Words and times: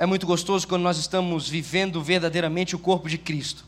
É 0.00 0.06
muito 0.06 0.26
gostoso 0.26 0.66
quando 0.66 0.80
nós 0.80 0.96
estamos 0.96 1.46
vivendo 1.46 2.02
verdadeiramente 2.02 2.74
o 2.74 2.78
corpo 2.78 3.06
de 3.06 3.18
Cristo. 3.18 3.66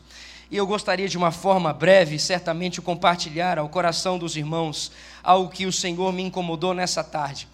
E 0.49 0.57
eu 0.57 0.65
gostaria 0.65 1.07
de 1.07 1.15
uma 1.15 1.29
forma 1.29 1.71
breve, 1.71 2.17
certamente, 2.17 2.81
compartilhar 2.81 3.59
ao 3.59 3.69
coração 3.69 4.17
dos 4.17 4.35
irmãos 4.35 4.91
algo 5.21 5.51
que 5.51 5.67
o 5.67 5.71
Senhor 5.71 6.11
me 6.11 6.23
incomodou 6.23 6.73
nessa 6.73 7.03
tarde. 7.03 7.47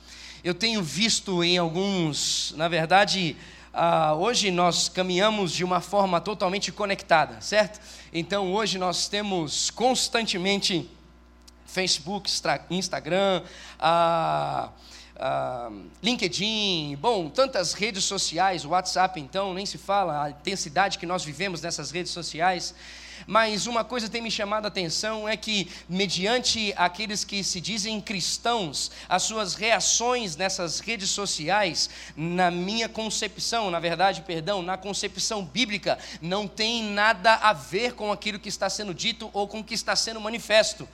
Eu 0.45 0.53
tenho 0.53 0.81
visto 0.81 1.43
em 1.43 1.57
alguns, 1.57 2.53
na 2.55 2.69
verdade, 2.69 3.35
ah, 3.73 4.13
hoje 4.13 4.49
nós 4.49 4.87
caminhamos 4.87 5.51
de 5.51 5.65
uma 5.65 5.81
forma 5.81 6.21
totalmente 6.21 6.71
conectada, 6.71 7.41
certo? 7.41 7.81
Então 8.13 8.53
hoje 8.53 8.77
nós 8.77 9.09
temos 9.09 9.69
constantemente 9.69 10.89
Facebook, 11.65 12.31
Instagram, 12.69 13.43
ah, 13.77 14.69
ah, 15.19 15.69
LinkedIn, 16.01 16.95
bom, 16.95 17.29
tantas 17.29 17.73
redes 17.73 18.05
sociais, 18.05 18.63
WhatsApp 18.63 19.19
então, 19.19 19.53
nem 19.53 19.65
se 19.65 19.77
fala, 19.77 20.23
a 20.23 20.29
intensidade 20.29 20.97
que 20.97 21.05
nós 21.05 21.25
vivemos 21.25 21.61
nessas 21.61 21.91
redes 21.91 22.11
sociais. 22.11 22.73
Mas 23.27 23.67
uma 23.67 23.83
coisa 23.83 24.07
tem 24.07 24.21
me 24.21 24.31
chamado 24.31 24.63
a 24.65 24.69
atenção 24.69 25.27
é 25.27 25.35
que, 25.35 25.69
mediante 25.89 26.73
aqueles 26.77 27.25
que 27.25 27.43
se 27.43 27.59
dizem 27.59 27.99
cristãos, 27.99 28.91
as 29.09 29.23
suas 29.23 29.55
reações 29.55 30.37
nessas 30.37 30.79
redes 30.79 31.09
sociais, 31.09 31.89
na 32.15 32.49
minha 32.49 32.87
concepção, 32.87 33.69
na 33.69 33.79
verdade, 33.79 34.21
perdão, 34.21 34.61
na 34.61 34.77
concepção 34.77 35.43
bíblica, 35.43 35.99
não 36.21 36.47
tem 36.47 36.81
nada 36.81 37.35
a 37.35 37.51
ver 37.51 37.93
com 37.93 38.11
aquilo 38.11 38.39
que 38.39 38.49
está 38.49 38.69
sendo 38.69 38.93
dito 38.93 39.29
ou 39.33 39.47
com 39.47 39.59
o 39.59 39.63
que 39.63 39.73
está 39.73 39.95
sendo 39.97 40.21
manifesto 40.21 40.87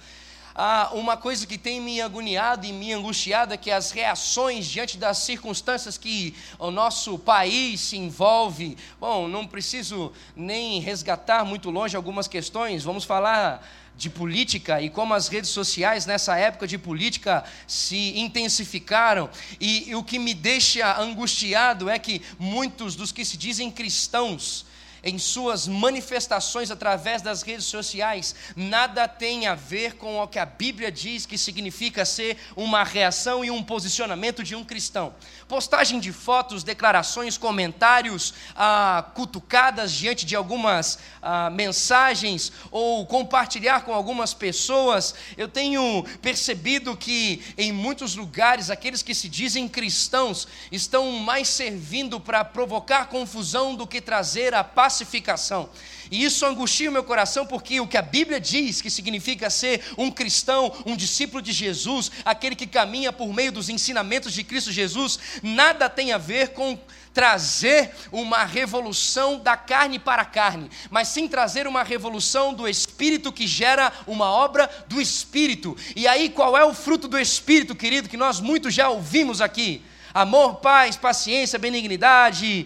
ah, 0.58 0.90
uma 0.94 1.18
coisa 1.18 1.46
que 1.46 1.58
tem 1.58 1.82
me 1.82 2.00
agoniado 2.00 2.66
e 2.66 2.72
me 2.72 2.94
angustiado 2.94 3.54
é 3.54 3.58
que 3.58 3.70
as 3.70 3.92
reações 3.92 4.66
diante 4.66 4.98
das 4.98 5.18
circunstâncias 5.18 5.98
que 5.98 6.34
o 6.58 6.72
nosso 6.72 7.20
país 7.20 7.82
se 7.82 7.98
envolve. 7.98 8.78
Bom, 8.98 9.28
não 9.28 9.46
preciso 9.46 10.14
nem 10.34 10.80
resgatar 10.80 11.44
muito 11.44 11.70
longe 11.70 11.98
algumas 11.98 12.26
questões, 12.26 12.86
vamos 12.86 13.04
falar 13.04 13.68
de 13.98 14.10
política 14.10 14.82
e 14.82 14.90
como 14.90 15.14
as 15.14 15.28
redes 15.28 15.50
sociais 15.50 16.06
nessa 16.06 16.38
época 16.38 16.68
de 16.68 16.78
política 16.78 17.44
se 17.68 18.18
intensificaram. 18.18 19.30
E, 19.60 19.90
e 19.90 19.96
o 19.96 20.04
que 20.04 20.20
me 20.20 20.34
deixa 20.34 21.00
angustiado 21.00 21.90
é 21.90 22.00
que 22.00 22.22
muitos 22.40 22.96
dos 22.96 23.12
que 23.12 23.26
se 23.26 23.38
dizem 23.38 23.70
cristãos, 23.70 24.65
em 25.06 25.20
suas 25.20 25.68
manifestações 25.68 26.72
através 26.72 27.22
das 27.22 27.44
redes 27.44 27.66
sociais, 27.66 28.34
nada 28.56 29.08
tem 29.08 29.46
a 29.46 29.54
ver 29.54 29.98
com 29.98 30.20
o 30.20 30.28
que 30.28 30.40
a 30.40 30.46
Bíblia 30.48 30.92
diz 30.92 31.28
que 31.28 31.38
significa 31.38 32.04
ser 32.04 32.38
uma 32.56 32.84
reação 32.84 33.46
e 33.46 33.52
um 33.52 33.62
posicionamento 33.62 34.44
de 34.44 34.56
um 34.56 34.64
cristão. 34.64 35.14
Postagem 35.48 36.00
de 36.00 36.12
fotos, 36.12 36.64
declarações, 36.64 37.38
comentários, 37.38 38.34
ah, 38.56 39.06
cutucadas 39.14 39.92
diante 39.92 40.26
de 40.26 40.36
algumas 40.36 40.98
ah, 41.22 41.52
mensagens 41.52 42.52
ou 42.72 43.06
compartilhar 43.06 43.82
com 43.82 43.94
algumas 43.94 44.34
pessoas. 44.34 45.14
Eu 45.38 45.48
tenho 45.48 46.04
percebido 46.20 46.98
que 46.98 47.44
em 47.60 47.72
muitos 47.72 48.16
lugares 48.16 48.72
aqueles 48.72 49.04
que 49.04 49.14
se 49.14 49.30
dizem 49.30 49.68
cristãos 49.68 50.48
estão 50.72 51.12
mais 51.12 51.48
servindo 51.48 52.20
para 52.20 52.44
provocar 52.44 53.06
confusão 53.06 53.76
do 53.76 53.86
que 53.86 54.02
trazer 54.02 54.56
a 54.56 54.64
paz 54.64 54.95
pacificação. 54.96 55.70
E 56.10 56.24
isso 56.24 56.46
angustia 56.46 56.90
o 56.90 56.94
meu 56.94 57.04
coração, 57.04 57.46
porque 57.46 57.82
o 57.82 57.88
que 57.88 57.98
a 57.98 58.02
Bíblia 58.02 58.40
diz 58.40 58.82
que 58.82 58.90
significa 58.90 59.50
ser 59.50 59.84
um 59.98 60.10
cristão, 60.10 60.72
um 60.86 60.96
discípulo 60.96 61.42
de 61.42 61.52
Jesus, 61.52 62.12
aquele 62.24 62.56
que 62.56 62.68
caminha 62.68 63.12
por 63.12 63.34
meio 63.34 63.52
dos 63.52 63.68
ensinamentos 63.68 64.34
de 64.34 64.44
Cristo 64.44 64.72
Jesus, 64.72 65.20
nada 65.44 65.90
tem 65.90 66.14
a 66.14 66.18
ver 66.18 66.50
com 66.50 66.80
trazer 67.14 67.92
uma 68.12 68.44
revolução 68.44 69.40
da 69.40 69.58
carne 69.58 69.98
para 69.98 70.22
a 70.22 70.26
carne, 70.26 70.70
mas 70.90 71.08
sim 71.08 71.28
trazer 71.28 71.66
uma 71.66 71.82
revolução 71.82 72.54
do 72.54 72.68
espírito 72.68 73.32
que 73.32 73.48
gera 73.48 73.92
uma 74.06 74.30
obra 74.30 74.70
do 74.88 75.02
espírito. 75.02 75.76
E 75.96 76.08
aí, 76.08 76.30
qual 76.30 76.58
é 76.58 76.64
o 76.64 76.74
fruto 76.74 77.08
do 77.08 77.18
espírito, 77.18 77.74
querido, 77.74 78.10
que 78.10 78.18
nós 78.18 78.40
muito 78.40 78.70
já 78.70 78.90
ouvimos 78.90 79.42
aqui? 79.42 79.82
Amor, 80.16 80.56
paz, 80.56 80.96
paciência, 80.96 81.60
benignidade, 81.60 82.66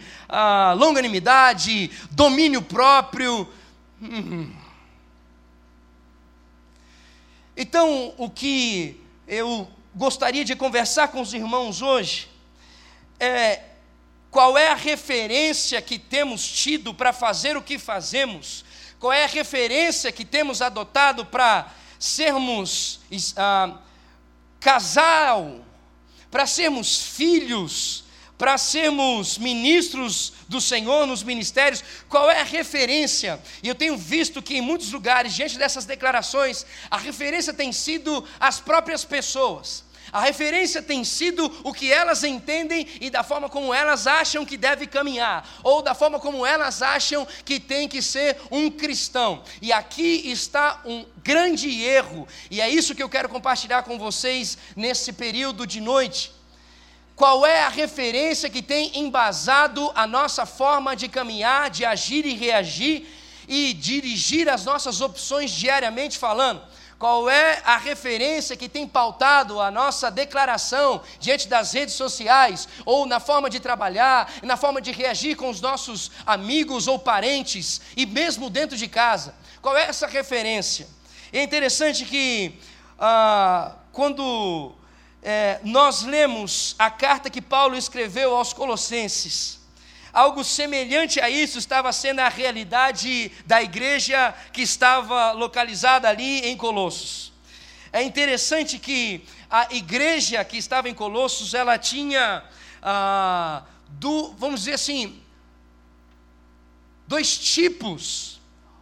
longanimidade, 0.77 1.89
domínio 2.11 2.61
próprio. 2.61 3.51
Hum. 3.99 4.53
Então, 7.57 8.13
o 8.17 8.29
que 8.29 9.01
eu 9.27 9.67
gostaria 9.95 10.45
de 10.45 10.55
conversar 10.55 11.07
com 11.07 11.21
os 11.21 11.33
irmãos 11.33 11.81
hoje 11.81 12.29
é 13.19 13.63
qual 14.29 14.55
é 14.55 14.67
a 14.69 14.75
referência 14.75 15.81
que 15.81 15.97
temos 15.97 16.47
tido 16.47 16.93
para 16.93 17.11
fazer 17.11 17.57
o 17.57 17.63
que 17.63 17.79
fazemos, 17.79 18.63
qual 18.99 19.11
é 19.11 19.23
a 19.23 19.27
referência 19.27 20.11
que 20.11 20.23
temos 20.23 20.61
adotado 20.61 21.25
para 21.25 21.73
sermos 21.97 22.99
ah, 23.35 23.79
casal 24.59 25.65
para 26.31 26.45
sermos 26.45 27.01
filhos, 27.01 28.03
para 28.37 28.57
sermos 28.57 29.37
ministros 29.37 30.33
do 30.47 30.61
Senhor 30.61 31.05
nos 31.05 31.23
ministérios, 31.23 31.83
qual 32.07 32.31
é 32.31 32.39
a 32.39 32.45
referência? 32.45 33.39
E 33.61 33.67
eu 33.67 33.75
tenho 33.75 33.97
visto 33.97 34.41
que 34.41 34.55
em 34.57 34.61
muitos 34.61 34.91
lugares, 34.91 35.33
diante 35.33 35.57
dessas 35.57 35.85
declarações, 35.85 36.65
a 36.89 36.97
referência 36.97 37.53
tem 37.53 37.73
sido 37.73 38.23
as 38.39 38.59
próprias 38.59 39.03
pessoas. 39.03 39.83
A 40.11 40.21
referência 40.21 40.81
tem 40.81 41.03
sido 41.03 41.45
o 41.63 41.73
que 41.73 41.91
elas 41.91 42.23
entendem 42.23 42.87
e 42.99 43.09
da 43.09 43.23
forma 43.23 43.49
como 43.49 43.73
elas 43.73 44.07
acham 44.07 44.45
que 44.45 44.57
deve 44.57 44.87
caminhar, 44.87 45.47
ou 45.63 45.81
da 45.81 45.93
forma 45.93 46.19
como 46.19 46.45
elas 46.45 46.81
acham 46.81 47.27
que 47.45 47.59
tem 47.59 47.87
que 47.87 48.01
ser 48.01 48.37
um 48.49 48.71
cristão. 48.71 49.43
E 49.61 49.71
aqui 49.71 50.29
está 50.31 50.81
um 50.85 51.05
grande 51.23 51.81
erro, 51.83 52.27
e 52.49 52.59
é 52.61 52.69
isso 52.69 52.95
que 52.95 53.03
eu 53.03 53.09
quero 53.09 53.29
compartilhar 53.29 53.83
com 53.83 53.97
vocês 53.97 54.57
nesse 54.75 55.13
período 55.13 55.67
de 55.67 55.79
noite. 55.79 56.31
Qual 57.15 57.45
é 57.45 57.63
a 57.63 57.69
referência 57.69 58.49
que 58.49 58.61
tem 58.61 58.97
embasado 58.97 59.91
a 59.93 60.07
nossa 60.07 60.45
forma 60.45 60.95
de 60.95 61.09
caminhar, 61.09 61.69
de 61.69 61.83
agir 61.83 62.25
e 62.25 62.33
reagir 62.33 63.05
e 63.45 63.73
dirigir 63.73 64.47
as 64.47 64.63
nossas 64.63 65.01
opções 65.01 65.51
diariamente 65.51 66.17
falando? 66.17 66.61
Qual 66.99 67.29
é 67.29 67.61
a 67.63 67.77
referência 67.77 68.57
que 68.57 68.67
tem 68.67 68.85
pautado 68.85 69.61
a 69.61 69.71
nossa 69.71 70.11
declaração 70.11 71.01
diante 71.17 71.47
das 71.47 71.71
redes 71.71 71.95
sociais, 71.95 72.67
ou 72.85 73.05
na 73.05 73.21
forma 73.21 73.49
de 73.49 73.57
trabalhar, 73.57 74.29
na 74.43 74.57
forma 74.57 74.81
de 74.81 74.91
reagir 74.91 75.37
com 75.37 75.49
os 75.49 75.61
nossos 75.61 76.11
amigos 76.25 76.87
ou 76.87 76.99
parentes, 76.99 77.79
e 77.95 78.05
mesmo 78.05 78.49
dentro 78.49 78.75
de 78.75 78.89
casa? 78.89 79.33
Qual 79.61 79.77
é 79.77 79.83
essa 79.83 80.07
referência? 80.07 80.89
É 81.31 81.41
interessante 81.41 82.03
que 82.03 82.59
ah, 82.99 83.75
quando 83.93 84.73
é, 85.23 85.59
nós 85.63 86.03
lemos 86.03 86.75
a 86.77 86.91
carta 86.91 87.29
que 87.29 87.41
Paulo 87.41 87.77
escreveu 87.77 88.35
aos 88.35 88.51
Colossenses, 88.51 89.58
Algo 90.11 90.43
semelhante 90.43 91.19
a 91.19 91.29
isso 91.29 91.59
estava 91.59 91.91
sendo 91.93 92.19
a 92.19 92.29
realidade 92.29 93.31
da 93.45 93.61
igreja 93.61 94.33
que 94.51 94.61
estava 94.61 95.31
localizada 95.31 96.09
ali 96.09 96.41
em 96.41 96.57
Colossos. 96.57 97.31
É 97.91 98.03
interessante 98.03 98.77
que 98.77 99.23
a 99.49 99.73
igreja 99.73 100.43
que 100.43 100.57
estava 100.57 100.89
em 100.89 100.93
Colossos, 100.93 101.53
ela 101.53 101.77
tinha, 101.77 102.43
ah, 102.81 103.63
do, 103.87 104.33
vamos 104.33 104.61
dizer 104.61 104.73
assim, 104.73 105.21
dois 107.07 107.37
tipos 107.37 108.39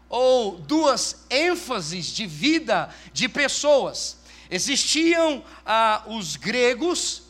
ou 0.10 0.58
duas 0.58 1.26
ênfases 1.30 2.08
de 2.08 2.26
vida 2.26 2.94
de 3.14 3.30
pessoas. 3.30 4.18
Existiam 4.50 5.44
ah, 5.66 6.04
os 6.08 6.36
gregos 6.36 7.24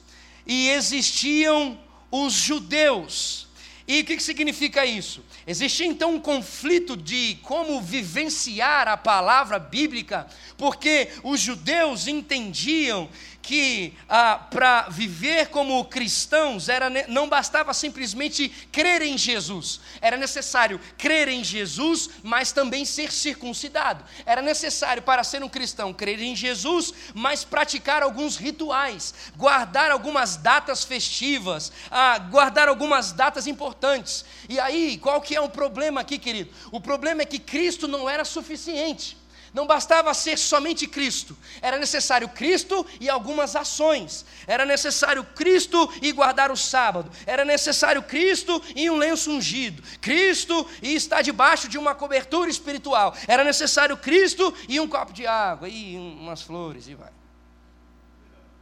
e 0.45 0.69
existiam 0.69 1.79
os 2.11 2.33
judeus. 2.33 3.46
E 3.87 4.01
o 4.01 4.05
que 4.05 4.19
significa 4.19 4.85
isso? 4.85 5.23
Existia 5.45 5.85
então 5.85 6.15
um 6.15 6.19
conflito 6.19 6.97
de 6.97 7.37
como 7.41 7.81
vivenciar 7.81 8.85
a 8.87 8.97
palavra 8.97 9.57
bíblica, 9.57 10.27
porque 10.57 11.07
os 11.23 11.39
judeus 11.39 12.05
entendiam 12.05 13.09
que 13.47 13.93
ah, 14.09 14.45
para 14.51 14.89
viver 14.89 15.47
como 15.47 15.85
cristãos 15.85 16.67
era, 16.67 16.89
não 17.07 17.29
bastava 17.29 17.73
simplesmente 17.73 18.49
crer 18.73 19.01
em 19.01 19.17
Jesus, 19.17 19.79
era 20.01 20.17
necessário 20.17 20.81
crer 20.97 21.29
em 21.29 21.45
Jesus, 21.45 22.09
mas 22.23 22.51
também 22.51 22.83
ser 22.83 23.09
circuncidado. 23.09 24.03
Era 24.25 24.41
necessário 24.41 25.01
para 25.01 25.23
ser 25.23 25.41
um 25.41 25.47
cristão 25.47 25.93
crer 25.93 26.19
em 26.19 26.35
Jesus, 26.35 26.93
mas 27.13 27.45
praticar 27.45 28.03
alguns 28.03 28.35
rituais, 28.35 29.13
guardar 29.37 29.91
algumas 29.91 30.35
datas 30.35 30.83
festivas, 30.83 31.71
ah, 31.89 32.19
guardar 32.19 32.67
algumas 32.67 33.13
datas 33.13 33.47
importantes. 33.47 34.25
E 34.49 34.59
aí, 34.59 34.97
qual 34.97 35.21
que 35.21 35.33
é 35.33 35.39
o 35.39 35.47
problema 35.47 36.01
aqui, 36.01 36.19
querido? 36.19 36.53
O 36.69 36.81
problema 36.81 37.21
é 37.21 37.25
que 37.25 37.39
Cristo 37.39 37.87
não 37.87 38.09
era 38.09 38.25
suficiente. 38.25 39.15
Não 39.57 39.65
bastava 39.65 40.13
ser 40.13 40.37
somente 40.37 40.85
Cristo, 40.85 41.35
era 41.63 41.79
necessário 41.79 42.29
Cristo 42.29 42.85
e 43.01 43.09
algumas 43.09 43.55
ações. 43.55 44.23
Era 44.45 44.67
necessário 44.67 45.23
Cristo 45.23 45.91
e 45.99 46.11
guardar 46.11 46.51
o 46.51 46.55
sábado. 46.55 47.11
Era 47.25 47.43
necessário 47.43 48.03
Cristo 48.03 48.61
e 48.75 48.87
um 48.87 48.97
lenço 48.97 49.31
ungido. 49.31 49.81
Cristo 49.99 50.69
e 50.79 50.93
estar 50.93 51.23
debaixo 51.23 51.67
de 51.67 51.75
uma 51.75 51.95
cobertura 51.95 52.51
espiritual. 52.51 53.15
Era 53.27 53.43
necessário 53.43 53.97
Cristo 53.97 54.53
e 54.69 54.79
um 54.79 54.87
copo 54.87 55.11
de 55.11 55.25
água 55.25 55.67
e 55.67 55.97
umas 55.97 56.43
flores 56.43 56.87
e 56.87 56.93
vai. 56.93 57.11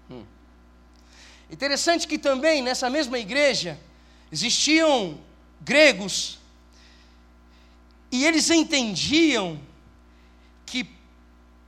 Hum. 0.09 0.23
Interessante 1.51 2.07
que 2.07 2.17
também 2.17 2.61
nessa 2.61 2.89
mesma 2.89 3.19
igreja 3.19 3.77
existiam 4.31 5.19
gregos 5.59 6.39
e 8.09 8.25
eles 8.25 8.49
entendiam 8.49 9.59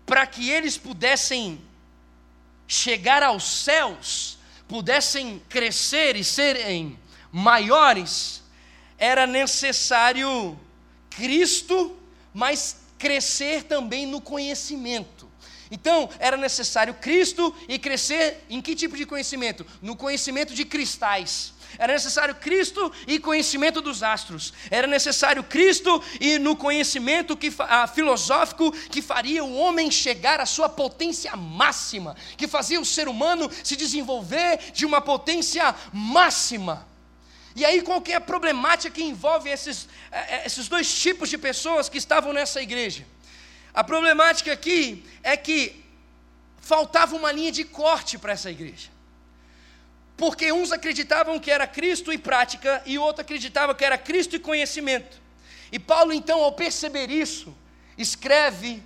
para 0.07 0.25
que 0.25 0.49
eles 0.49 0.77
pudessem 0.77 1.61
chegar 2.65 3.21
aos 3.21 3.43
céus, 3.43 4.37
pudessem 4.65 5.41
crescer 5.49 6.15
e 6.15 6.23
serem 6.23 6.97
maiores, 7.29 8.41
era 8.97 9.27
necessário 9.27 10.57
Cristo, 11.09 11.95
mas 12.33 12.77
crescer 12.97 13.63
também 13.63 14.05
no 14.07 14.21
conhecimento. 14.21 15.29
Então, 15.69 16.09
era 16.19 16.37
necessário 16.37 16.93
Cristo 16.93 17.53
e 17.67 17.77
crescer 17.77 18.45
em 18.49 18.61
que 18.61 18.75
tipo 18.75 18.95
de 18.95 19.05
conhecimento? 19.05 19.65
No 19.81 19.93
conhecimento 19.93 20.53
de 20.53 20.63
cristais. 20.63 21.53
Era 21.77 21.93
necessário 21.93 22.35
Cristo 22.35 22.91
e 23.05 23.19
conhecimento 23.19 23.81
dos 23.81 24.01
astros. 24.01 24.53
Era 24.71 24.87
necessário 24.87 25.43
Cristo 25.43 26.03
e 26.19 26.39
no 26.39 26.55
conhecimento 26.55 27.37
que, 27.37 27.53
ah, 27.59 27.87
filosófico 27.87 28.71
que 28.71 29.01
faria 29.01 29.43
o 29.43 29.55
homem 29.55 29.91
chegar 29.91 30.39
à 30.39 30.45
sua 30.45 30.69
potência 30.69 31.35
máxima, 31.35 32.15
que 32.35 32.47
fazia 32.47 32.79
o 32.79 32.85
ser 32.85 33.07
humano 33.07 33.49
se 33.63 33.75
desenvolver 33.75 34.71
de 34.73 34.85
uma 34.85 35.01
potência 35.01 35.73
máxima. 35.93 36.87
E 37.55 37.65
aí, 37.65 37.81
qual 37.81 38.01
que 38.01 38.11
é 38.11 38.15
a 38.15 38.21
problemática 38.21 38.93
que 38.93 39.03
envolve 39.03 39.49
esses, 39.49 39.87
eh, 40.11 40.35
eh, 40.35 40.43
esses 40.45 40.67
dois 40.67 40.93
tipos 40.93 41.29
de 41.29 41.37
pessoas 41.37 41.89
que 41.89 41.97
estavam 41.97 42.31
nessa 42.31 42.61
igreja? 42.61 43.05
A 43.73 43.83
problemática 43.83 44.53
aqui 44.53 45.03
é 45.23 45.35
que 45.35 45.83
faltava 46.61 47.15
uma 47.15 47.31
linha 47.31 47.51
de 47.51 47.63
corte 47.63 48.17
para 48.17 48.33
essa 48.33 48.51
igreja 48.51 48.96
porque 50.17 50.51
uns 50.51 50.71
acreditavam 50.71 51.39
que 51.39 51.51
era 51.51 51.67
Cristo 51.67 52.11
e 52.11 52.17
prática, 52.17 52.81
e 52.87 52.97
outro 52.97 53.21
acreditava 53.21 53.75
que 53.75 53.85
era 53.85 53.97
Cristo 53.97 54.35
e 54.35 54.39
conhecimento. 54.39 55.21
E 55.71 55.77
Paulo, 55.77 56.11
então, 56.11 56.41
ao 56.41 56.51
perceber 56.51 57.11
isso, 57.11 57.55
escreve 57.97 58.81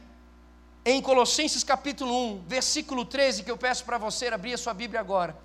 em 0.84 1.02
Colossenses 1.02 1.64
capítulo 1.64 2.34
1, 2.34 2.44
versículo 2.48 3.06
13, 3.06 3.44
que 3.44 3.52
eu 3.52 3.58
peço 3.58 3.86
para 3.86 3.98
você 3.98 4.28
abrir 4.28 4.54
a 4.54 4.58
sua 4.58 4.74
Bíblia 4.74 5.00
agora. 5.00 5.36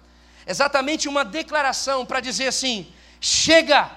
Exatamente 0.44 1.08
uma 1.08 1.24
declaração 1.24 2.04
para 2.04 2.20
dizer 2.20 2.48
assim: 2.48 2.92
chega, 3.20 3.90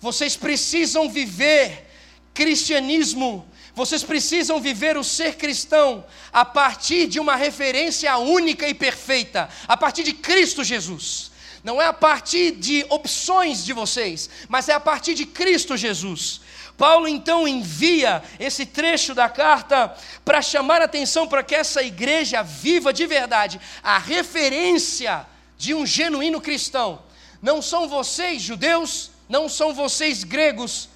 vocês 0.00 0.36
precisam 0.36 1.08
viver 1.08 1.86
cristianismo, 2.32 3.46
vocês 3.74 4.02
precisam 4.02 4.60
viver 4.60 4.96
o 4.96 5.04
ser 5.04 5.36
cristão 5.36 6.04
a 6.32 6.44
partir 6.44 7.06
de 7.06 7.20
uma 7.20 7.36
referência 7.36 8.16
única 8.18 8.68
e 8.68 8.74
perfeita, 8.74 9.48
a 9.66 9.76
partir 9.76 10.02
de 10.02 10.12
Cristo 10.12 10.64
Jesus. 10.64 11.30
Não 11.62 11.80
é 11.80 11.86
a 11.86 11.92
partir 11.92 12.52
de 12.52 12.86
opções 12.88 13.64
de 13.64 13.72
vocês, 13.72 14.30
mas 14.48 14.68
é 14.68 14.72
a 14.72 14.80
partir 14.80 15.14
de 15.14 15.26
Cristo 15.26 15.76
Jesus. 15.76 16.40
Paulo 16.76 17.06
então 17.06 17.46
envia 17.46 18.22
esse 18.38 18.64
trecho 18.64 19.14
da 19.14 19.28
carta 19.28 19.94
para 20.24 20.40
chamar 20.40 20.80
a 20.80 20.86
atenção 20.86 21.28
para 21.28 21.42
que 21.42 21.54
essa 21.54 21.82
igreja 21.82 22.42
viva 22.42 22.90
de 22.90 23.06
verdade 23.06 23.60
a 23.82 23.98
referência 23.98 25.26
de 25.58 25.74
um 25.74 25.84
genuíno 25.84 26.40
cristão. 26.40 27.02
Não 27.42 27.60
são 27.60 27.86
vocês 27.86 28.40
judeus, 28.40 29.10
não 29.28 29.46
são 29.48 29.74
vocês 29.74 30.24
gregos, 30.24 30.88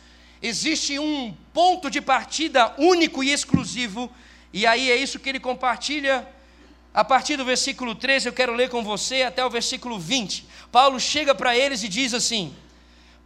existe 0.47 0.99
um 0.99 1.35
ponto 1.55 1.91
de 1.91 2.03
partida 2.03 2.75
único 2.77 3.25
e 3.25 3.33
exclusivo, 3.33 4.13
e 4.53 4.67
aí 4.67 4.91
é 4.91 4.97
isso 4.97 5.19
que 5.19 5.31
ele 5.31 5.41
compartilha 5.41 6.29
a 6.93 7.03
partir 7.03 7.39
do 7.39 7.47
versículo 7.47 7.95
13, 7.95 8.29
eu 8.29 8.33
quero 8.33 8.55
ler 8.55 8.69
com 8.69 8.85
você 8.85 9.23
até 9.23 9.45
o 9.45 9.49
versículo 9.49 9.99
20. 9.99 10.47
Paulo 10.71 11.01
chega 11.01 11.35
para 11.35 11.57
eles 11.57 11.83
e 11.83 11.89
diz 11.89 12.13
assim: 12.13 12.55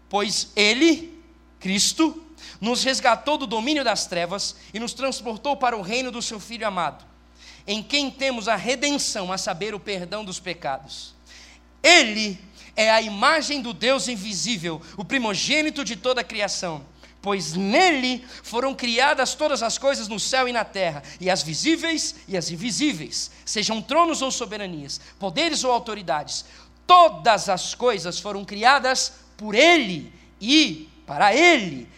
Pois 0.09 0.53
ele, 0.55 1.21
Cristo, 1.59 2.25
nos 2.61 2.85
resgatou 2.85 3.37
do 3.37 3.49
domínio 3.49 3.83
das 3.83 4.07
trevas 4.07 4.55
e 4.73 4.79
nos 4.79 4.95
transportou 4.95 5.57
para 5.57 5.77
o 5.77 5.83
reino 5.83 6.13
do 6.13 6.23
seu 6.23 6.39
Filho 6.39 6.67
amado, 6.69 7.05
em 7.67 7.83
quem 7.83 8.13
temos 8.13 8.47
a 8.47 8.55
redenção, 8.55 9.33
a 9.33 9.37
saber, 9.37 9.75
o 9.75 9.81
perdão 9.81 10.25
dos 10.25 10.39
pecados. 10.39 11.15
Ele 11.83 12.39
é 12.77 12.91
a 12.91 13.03
imagem 13.03 13.61
do 13.61 13.75
Deus 13.75 14.07
invisível, 14.07 14.81
o 14.97 15.05
primogênito 15.05 15.85
de 15.85 15.97
toda 15.97 16.21
a 16.21 16.25
criação 16.25 16.87
pois 17.21 17.55
nele 17.55 18.25
foram 18.43 18.75
criadas 18.75 19.35
todas 19.35 19.63
as 19.63 19.77
coisas 19.77 20.09
no 20.09 20.21
céu 20.21 20.49
e 20.49 20.53
na 20.53 20.65
terra, 20.65 21.03
e 21.21 21.29
as 21.29 21.43
visíveis 21.43 22.15
e 22.29 22.37
as 22.37 22.51
invisíveis, 22.51 23.31
sejam 23.45 23.83
tronos 23.83 24.23
ou 24.23 24.31
soberanias, 24.31 25.01
poderes 25.19 25.65
ou 25.65 25.73
autoridades, 25.73 26.45
todas 26.87 27.49
as 27.49 27.75
coisas 27.75 28.19
foram 28.19 28.45
criadas 28.45 29.13
por 29.37 29.55
ele 29.55 30.13
e 30.41 30.89
para 31.07 31.35
ele. 31.35 31.89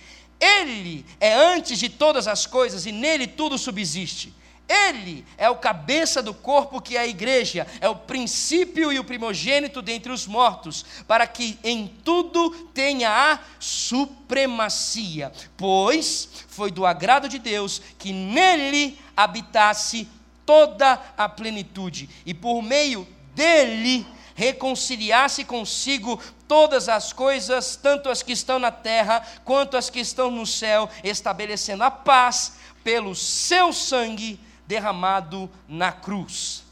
Ele 0.41 1.05
é 1.21 1.35
antes 1.35 1.79
de 1.79 1.89
todas 1.89 2.27
as 2.27 2.47
coisas 2.47 2.87
e 2.87 2.93
nele 2.93 3.27
tudo 3.27 3.59
subsiste. 3.59 4.33
Ele 4.73 5.27
é 5.37 5.51
o 5.51 5.57
cabeça 5.57 6.23
do 6.23 6.33
corpo 6.33 6.81
que 6.81 6.97
é 6.97 7.01
a 7.01 7.07
igreja, 7.07 7.67
é 7.81 7.89
o 7.89 7.97
princípio 7.97 8.93
e 8.93 9.01
o 9.01 9.05
primogênito 9.05 9.83
dentre 9.83 10.13
os 10.13 10.29
mortos, 10.29 10.87
para 11.09 11.27
que 11.27 11.59
em 11.65 11.89
tudo 12.05 12.51
tenha 12.73 13.11
a 13.11 13.41
supremacia. 13.59 15.33
Pois 15.57 16.29
foi 16.47 16.71
do 16.71 16.87
agrado 16.87 17.29
de 17.29 17.41
Deus 17.41 17.83
que 17.99 18.13
nele 18.13 18.97
habitasse 19.17 20.09
toda 20.47 21.03
a 21.19 21.29
plenitude, 21.29 22.09
e 22.25 22.33
por 22.33 22.63
meio 22.63 23.09
dele 23.35 24.07
reconciliasse 24.37 25.45
consigo 25.45 26.23
todas 26.47 26.89
as 26.89 27.13
coisas, 27.13 27.75
tanto 27.75 28.09
as 28.09 28.23
que 28.23 28.33
estão 28.33 28.61
na 28.61 28.71
terra 28.71 29.21
quanto 29.45 29.77
as 29.77 29.91
que 29.91 29.99
estão 29.99 30.31
no 30.31 30.47
céu, 30.47 30.89
estabelecendo 31.03 31.83
a 31.83 31.91
paz 31.91 32.55
pelo 32.85 33.17
seu 33.17 33.73
sangue 33.73 34.39
derramado 34.71 35.51
na 35.69 35.91
cruz. 35.91 36.63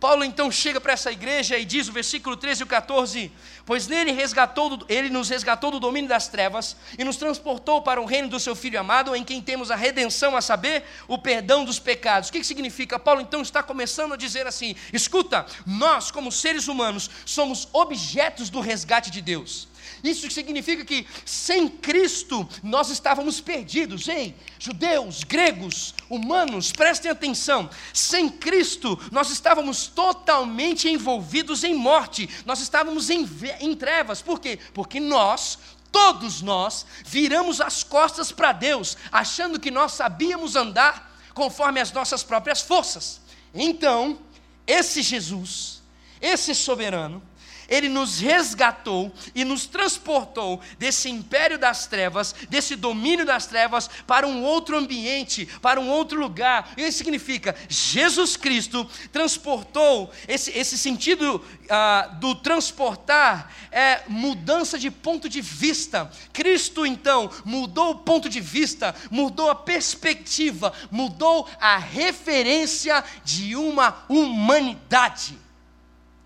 Paulo 0.00 0.24
então 0.24 0.50
chega 0.50 0.80
para 0.80 0.94
essa 0.94 1.12
igreja 1.12 1.58
e 1.58 1.64
diz 1.64 1.88
o 1.88 1.92
versículo 1.92 2.34
13 2.34 2.62
e 2.62 2.66
14: 2.66 3.32
Pois 3.66 3.86
nele 3.86 4.12
resgatou, 4.12 4.78
ele 4.88 5.10
nos 5.10 5.28
resgatou 5.28 5.70
do 5.70 5.78
domínio 5.78 6.08
das 6.08 6.28
trevas 6.28 6.76
e 6.98 7.04
nos 7.04 7.16
transportou 7.16 7.82
para 7.82 8.00
o 8.00 8.06
reino 8.06 8.28
do 8.28 8.40
seu 8.40 8.56
Filho 8.56 8.80
amado, 8.80 9.14
em 9.14 9.24
quem 9.24 9.42
temos 9.42 9.70
a 9.70 9.76
redenção, 9.76 10.34
a 10.34 10.40
saber, 10.40 10.84
o 11.08 11.18
perdão 11.18 11.64
dos 11.64 11.78
pecados. 11.78 12.28
O 12.28 12.32
que, 12.32 12.40
que 12.40 12.46
significa? 12.46 12.98
Paulo 12.98 13.20
então 13.20 13.42
está 13.42 13.62
começando 13.62 14.14
a 14.14 14.16
dizer 14.16 14.46
assim: 14.46 14.74
escuta, 14.92 15.44
nós, 15.66 16.10
como 16.10 16.32
seres 16.32 16.68
humanos, 16.68 17.10
somos 17.26 17.68
objetos 17.72 18.48
do 18.48 18.60
resgate 18.60 19.10
de 19.10 19.20
Deus. 19.20 19.68
Isso 20.06 20.30
significa 20.30 20.84
que 20.84 21.06
sem 21.24 21.68
Cristo 21.68 22.48
nós 22.62 22.90
estávamos 22.90 23.40
perdidos. 23.40 24.08
Ei, 24.08 24.34
judeus, 24.58 25.24
gregos, 25.24 25.94
humanos, 26.08 26.72
prestem 26.72 27.10
atenção. 27.10 27.68
Sem 27.92 28.28
Cristo 28.28 28.98
nós 29.10 29.30
estávamos 29.30 29.86
totalmente 29.86 30.88
envolvidos 30.88 31.64
em 31.64 31.74
morte, 31.74 32.28
nós 32.44 32.60
estávamos 32.60 33.10
em, 33.10 33.28
em 33.60 33.74
trevas. 33.74 34.22
Por 34.22 34.40
quê? 34.40 34.58
Porque 34.72 35.00
nós, 35.00 35.58
todos 35.90 36.42
nós, 36.42 36.86
viramos 37.04 37.60
as 37.60 37.82
costas 37.82 38.30
para 38.30 38.52
Deus, 38.52 38.96
achando 39.10 39.60
que 39.60 39.70
nós 39.70 39.92
sabíamos 39.92 40.56
andar 40.56 41.16
conforme 41.34 41.80
as 41.80 41.92
nossas 41.92 42.22
próprias 42.22 42.60
forças. 42.60 43.20
Então, 43.54 44.18
esse 44.66 45.02
Jesus, 45.02 45.82
esse 46.20 46.54
soberano, 46.54 47.22
ele 47.68 47.88
nos 47.88 48.18
resgatou 48.18 49.12
e 49.34 49.44
nos 49.44 49.66
transportou 49.66 50.60
desse 50.78 51.08
império 51.08 51.58
das 51.58 51.86
trevas, 51.86 52.34
desse 52.48 52.76
domínio 52.76 53.24
das 53.24 53.46
trevas, 53.46 53.88
para 54.06 54.26
um 54.26 54.42
outro 54.42 54.76
ambiente, 54.76 55.46
para 55.60 55.80
um 55.80 55.88
outro 55.88 56.20
lugar. 56.20 56.72
Isso 56.76 56.98
significa, 56.98 57.54
Jesus 57.68 58.36
Cristo 58.36 58.88
transportou, 59.12 60.10
esse, 60.28 60.50
esse 60.56 60.78
sentido 60.78 61.44
ah, 61.68 62.16
do 62.20 62.34
transportar 62.34 63.52
é 63.70 64.02
mudança 64.08 64.78
de 64.78 64.90
ponto 64.90 65.28
de 65.28 65.40
vista. 65.40 66.10
Cristo, 66.32 66.86
então, 66.86 67.30
mudou 67.44 67.90
o 67.90 67.98
ponto 67.98 68.28
de 68.28 68.40
vista, 68.40 68.94
mudou 69.10 69.50
a 69.50 69.54
perspectiva, 69.54 70.72
mudou 70.90 71.48
a 71.60 71.76
referência 71.76 73.04
de 73.24 73.54
uma 73.56 74.04
humanidade. 74.08 75.45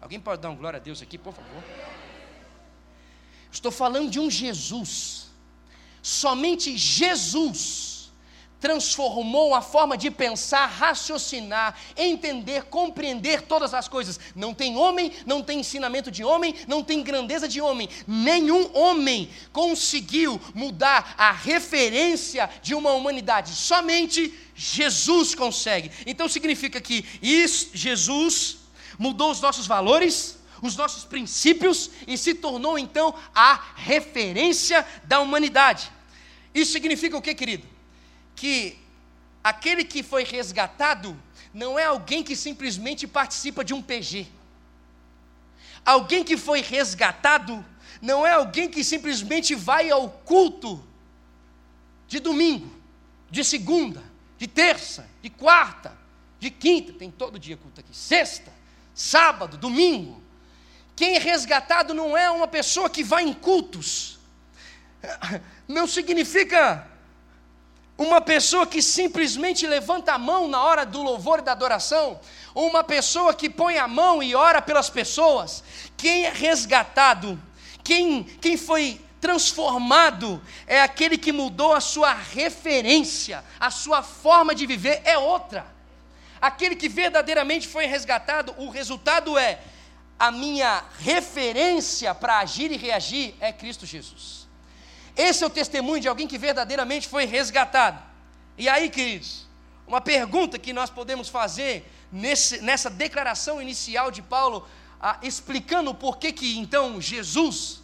Alguém 0.00 0.18
pode 0.18 0.40
dar 0.40 0.50
um 0.50 0.56
glória 0.56 0.78
a 0.78 0.80
Deus 0.80 1.02
aqui, 1.02 1.18
por 1.18 1.32
favor? 1.32 1.62
Estou 3.52 3.70
falando 3.70 4.10
de 4.10 4.18
um 4.18 4.30
Jesus. 4.30 5.26
Somente 6.02 6.76
Jesus 6.76 7.90
transformou 8.60 9.54
a 9.54 9.62
forma 9.62 9.96
de 9.96 10.10
pensar, 10.10 10.66
raciocinar, 10.66 11.74
entender, 11.96 12.64
compreender 12.64 13.42
todas 13.42 13.72
as 13.72 13.88
coisas. 13.88 14.20
Não 14.36 14.52
tem 14.52 14.76
homem, 14.76 15.12
não 15.24 15.42
tem 15.42 15.60
ensinamento 15.60 16.10
de 16.10 16.22
homem, 16.22 16.54
não 16.68 16.84
tem 16.84 17.02
grandeza 17.02 17.48
de 17.48 17.60
homem. 17.60 17.88
Nenhum 18.06 18.70
homem 18.76 19.30
conseguiu 19.52 20.38
mudar 20.54 21.14
a 21.16 21.32
referência 21.32 22.48
de 22.62 22.74
uma 22.74 22.92
humanidade. 22.92 23.50
Somente 23.50 24.32
Jesus 24.54 25.34
consegue. 25.34 25.90
Então 26.06 26.28
significa 26.28 26.80
que 26.80 27.04
Jesus 27.72 28.59
mudou 29.00 29.32
os 29.32 29.40
nossos 29.40 29.66
valores, 29.66 30.38
os 30.62 30.76
nossos 30.76 31.04
princípios 31.04 31.90
e 32.06 32.16
se 32.16 32.34
tornou 32.34 32.78
então 32.78 33.12
a 33.34 33.58
referência 33.74 34.86
da 35.04 35.18
humanidade. 35.18 35.90
Isso 36.54 36.70
significa 36.70 37.16
o 37.16 37.22
que, 37.22 37.34
querido? 37.34 37.66
que 38.40 38.78
aquele 39.44 39.84
que 39.84 40.02
foi 40.02 40.24
resgatado 40.24 41.14
não 41.52 41.78
é 41.78 41.84
alguém 41.84 42.22
que 42.22 42.34
simplesmente 42.34 43.06
participa 43.06 43.62
de 43.62 43.74
um 43.74 43.82
PG. 43.82 44.26
Alguém 45.84 46.24
que 46.24 46.38
foi 46.38 46.62
resgatado 46.62 47.62
não 48.00 48.26
é 48.26 48.32
alguém 48.32 48.66
que 48.66 48.82
simplesmente 48.82 49.54
vai 49.54 49.90
ao 49.90 50.08
culto 50.08 50.82
de 52.08 52.18
domingo, 52.18 52.74
de 53.30 53.44
segunda, 53.44 54.02
de 54.38 54.46
terça, 54.46 55.06
de 55.20 55.28
quarta, 55.28 55.94
de 56.38 56.50
quinta, 56.50 56.94
tem 56.94 57.10
todo 57.10 57.38
dia 57.38 57.58
culto 57.58 57.80
aqui, 57.80 57.94
sexta, 57.94 58.50
sábado, 59.00 59.56
domingo. 59.56 60.22
Quem 60.94 61.16
é 61.16 61.18
resgatado 61.18 61.94
não 61.94 62.14
é 62.14 62.30
uma 62.30 62.46
pessoa 62.46 62.90
que 62.90 63.02
vai 63.02 63.24
em 63.24 63.32
cultos. 63.32 64.18
Não 65.66 65.86
significa 65.86 66.86
uma 67.96 68.20
pessoa 68.20 68.66
que 68.66 68.82
simplesmente 68.82 69.66
levanta 69.66 70.12
a 70.12 70.18
mão 70.18 70.48
na 70.48 70.62
hora 70.62 70.84
do 70.84 71.02
louvor 71.02 71.38
e 71.38 71.42
da 71.42 71.52
adoração, 71.52 72.20
ou 72.52 72.68
uma 72.68 72.82
pessoa 72.82 73.32
que 73.32 73.48
põe 73.48 73.78
a 73.78 73.86
mão 73.86 74.22
e 74.22 74.34
ora 74.34 74.60
pelas 74.60 74.90
pessoas, 74.90 75.62
quem 75.96 76.26
é 76.26 76.30
resgatado, 76.30 77.40
quem, 77.84 78.24
quem 78.24 78.56
foi 78.56 79.00
transformado 79.20 80.42
é 80.66 80.82
aquele 80.82 81.16
que 81.16 81.30
mudou 81.30 81.72
a 81.72 81.80
sua 81.80 82.12
referência, 82.12 83.44
a 83.60 83.70
sua 83.70 84.02
forma 84.02 84.54
de 84.54 84.66
viver 84.66 85.00
é 85.04 85.16
outra. 85.16 85.64
Aquele 86.40 86.74
que 86.74 86.88
verdadeiramente 86.88 87.68
foi 87.68 87.86
resgatado, 87.86 88.54
o 88.56 88.70
resultado 88.70 89.36
é 89.36 89.60
a 90.18 90.30
minha 90.30 90.84
referência 90.98 92.14
para 92.14 92.38
agir 92.38 92.70
e 92.70 92.76
reagir 92.76 93.34
é 93.40 93.52
Cristo 93.52 93.84
Jesus. 93.86 94.46
Esse 95.16 95.44
é 95.44 95.46
o 95.46 95.50
testemunho 95.50 96.00
de 96.00 96.08
alguém 96.08 96.26
que 96.26 96.38
verdadeiramente 96.38 97.08
foi 97.08 97.24
resgatado. 97.24 98.02
E 98.56 98.68
aí, 98.68 98.88
queridos, 98.88 99.46
uma 99.86 100.00
pergunta 100.00 100.58
que 100.58 100.72
nós 100.72 100.88
podemos 100.88 101.28
fazer 101.28 101.90
nesse, 102.12 102.60
nessa 102.60 102.88
declaração 102.88 103.60
inicial 103.60 104.10
de 104.10 104.22
Paulo, 104.22 104.66
ah, 105.00 105.18
explicando 105.22 105.94
por 105.94 106.18
que 106.18 106.32
que 106.32 106.58
então 106.58 107.00
Jesus 107.00 107.82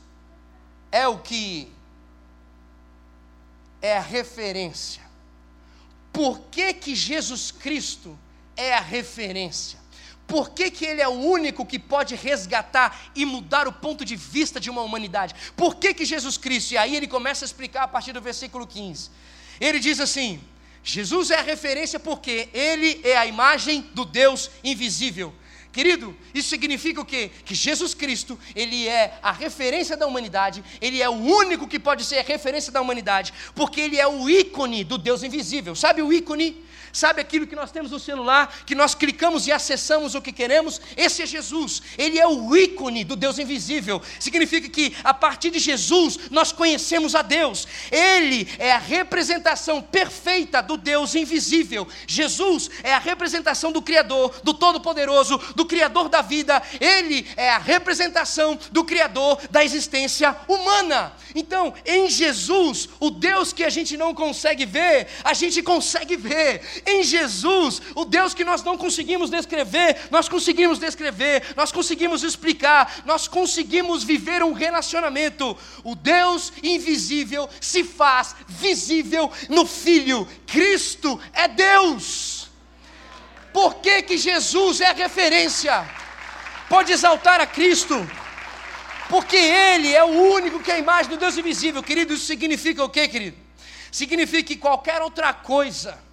é 0.93 1.07
o 1.09 1.19
que 1.19 1.73
é 3.83 3.97
a 3.97 4.01
referência. 4.01 5.03
Por 6.13 6.41
que 6.51 6.73
que 6.75 6.95
Jesus 6.95 7.51
Cristo 7.51 8.19
é 8.57 8.75
a 8.75 8.81
referência? 8.81 9.79
Por 10.27 10.51
que, 10.51 10.71
que 10.71 10.85
ele 10.85 11.01
é 11.01 11.07
o 11.07 11.13
único 11.13 11.65
que 11.65 11.79
pode 11.79 12.17
resgatar 12.17 13.11
e 13.15 13.25
mudar 13.25 13.69
o 13.69 13.73
ponto 13.73 14.05
de 14.05 14.17
vista 14.17 14.59
de 14.59 14.69
uma 14.69 14.83
humanidade? 14.83 15.35
Por 15.57 15.77
que, 15.77 15.95
que 15.95 16.05
Jesus 16.05 16.37
Cristo? 16.37 16.73
E 16.73 16.79
aí 16.79 16.97
ele 16.97 17.07
começa 17.07 17.45
a 17.45 17.47
explicar 17.47 17.85
a 17.85 17.89
partir 17.89 18.13
do 18.13 18.21
versículo 18.21 18.67
15. 18.67 19.11
Ele 19.61 19.79
diz 19.79 20.01
assim: 20.01 20.41
Jesus 20.83 21.31
é 21.31 21.39
a 21.39 21.43
referência 21.43 22.01
porque 22.01 22.49
ele 22.53 23.01
é 23.05 23.17
a 23.17 23.27
imagem 23.27 23.83
do 23.95 24.05
Deus 24.05 24.51
invisível. 24.65 25.33
Querido, 25.77 26.17
isso 26.33 26.49
significa 26.49 27.03
o 27.03 27.05
quê? 27.05 27.31
Que 27.45 27.55
Jesus 27.55 27.93
Cristo, 27.93 28.39
ele 28.55 28.89
é 28.89 29.19
a 29.23 29.31
referência 29.31 29.95
da 29.95 30.07
humanidade, 30.07 30.65
ele 30.81 31.03
é 31.03 31.09
o 31.09 31.13
único 31.13 31.69
que 31.69 31.79
pode 31.79 32.03
ser 32.03 32.19
a 32.19 32.23
referência 32.23 32.73
da 32.73 32.81
humanidade, 32.81 33.35
porque 33.55 33.83
ele 33.83 33.99
é 33.99 34.09
o 34.09 34.29
ícone 34.29 34.83
do 34.85 34.97
Deus 34.97 35.23
invisível. 35.23 35.75
Sabe 35.75 36.01
o 36.01 36.11
ícone? 36.11 36.65
Sabe 36.97 37.21
aquilo 37.21 37.47
que 37.47 37.55
nós 37.55 37.71
temos 37.71 37.91
no 37.91 38.01
celular, 38.01 38.63
que 38.65 38.75
nós 38.75 38.95
clicamos 38.95 39.47
e 39.47 39.53
acessamos 39.53 40.15
o 40.15 40.23
que 40.23 40.33
queremos? 40.33 40.81
Esse 40.97 41.21
é 41.21 41.27
Jesus. 41.27 41.83
Ele 41.99 42.19
é 42.19 42.27
o 42.27 42.57
ícone 42.57 43.05
do 43.05 43.15
Deus 43.15 43.39
invisível. 43.39 44.01
Significa 44.19 44.67
que 44.67 44.97
a 45.05 45.13
partir 45.13 45.51
de 45.51 45.59
Jesus 45.59 46.19
nós 46.31 46.53
conhecemos 46.53 47.15
a 47.15 47.21
Deus. 47.21 47.69
Ele 47.93 48.49
é 48.59 48.73
a 48.73 48.79
representação 48.79 49.83
perfeita 49.83 50.63
do 50.63 50.79
Deus 50.79 51.15
invisível. 51.15 51.87
Jesus 52.07 52.71
é 52.83 52.95
a 52.95 52.99
representação 52.99 53.71
do 53.71 53.83
Criador, 53.83 54.41
do 54.43 54.55
Todo-Poderoso, 54.55 55.37
do 55.55 55.67
Criador 55.67 56.09
da 56.09 56.23
vida. 56.23 56.63
Ele 56.81 57.27
é 57.37 57.51
a 57.51 57.59
representação 57.59 58.59
do 58.73 58.83
Criador 58.85 59.39
da 59.51 59.63
existência 59.63 60.35
humana. 60.49 61.13
Então, 61.35 61.75
em 61.85 62.09
Jesus, 62.09 62.89
o 62.99 63.11
Deus 63.11 63.53
que 63.53 63.65
a 63.65 63.69
gente 63.69 63.99
não 63.99 64.15
consegue 64.15 64.65
ver, 64.65 65.09
a 65.23 65.35
gente 65.35 65.63
consegue 65.63 66.17
ver. 66.17 66.63
Em 66.87 67.03
Jesus, 67.03 67.83
o 67.97 68.05
Deus 68.05 68.33
que 68.33 68.45
nós 68.45 68.63
não 68.63 68.79
conseguimos 68.79 69.29
descrever, 69.29 70.07
nós 70.09 70.29
conseguimos 70.29 70.79
descrever, 70.79 71.43
nós 71.57 71.73
conseguimos 71.73 72.23
explicar, 72.23 73.03
nós 73.05 73.27
conseguimos 73.27 74.05
viver 74.05 74.41
um 74.45 74.53
relacionamento. 74.53 75.59
O 75.83 75.97
Deus 75.97 76.53
invisível 76.63 77.51
se 77.61 77.83
faz 77.83 78.37
visível 78.47 79.33
no 79.49 79.67
Filho. 79.67 80.29
Cristo 80.47 81.21
é 81.33 81.49
Deus. 81.49 82.49
Por 83.53 83.75
que, 83.77 84.03
que 84.03 84.17
Jesus 84.17 84.81
é 84.81 84.91
a 84.91 84.93
referência? 84.93 85.85
Pode 86.69 86.93
exaltar 86.93 87.41
a 87.41 87.47
Cristo 87.47 88.09
porque 89.09 89.37
Ele 89.37 89.93
é 89.93 90.05
o 90.05 90.35
único 90.35 90.61
que 90.61 90.71
é 90.71 90.75
a 90.75 90.79
imagem 90.79 91.11
do 91.11 91.17
Deus 91.17 91.37
invisível, 91.37 91.83
querido. 91.83 92.15
Isso 92.15 92.27
significa 92.27 92.85
o 92.85 92.89
quê, 92.89 93.09
querido? 93.09 93.37
Significa 93.91 94.43
que 94.45 94.57
qualquer 94.57 95.03
outra 95.03 95.33
coisa 95.33 96.06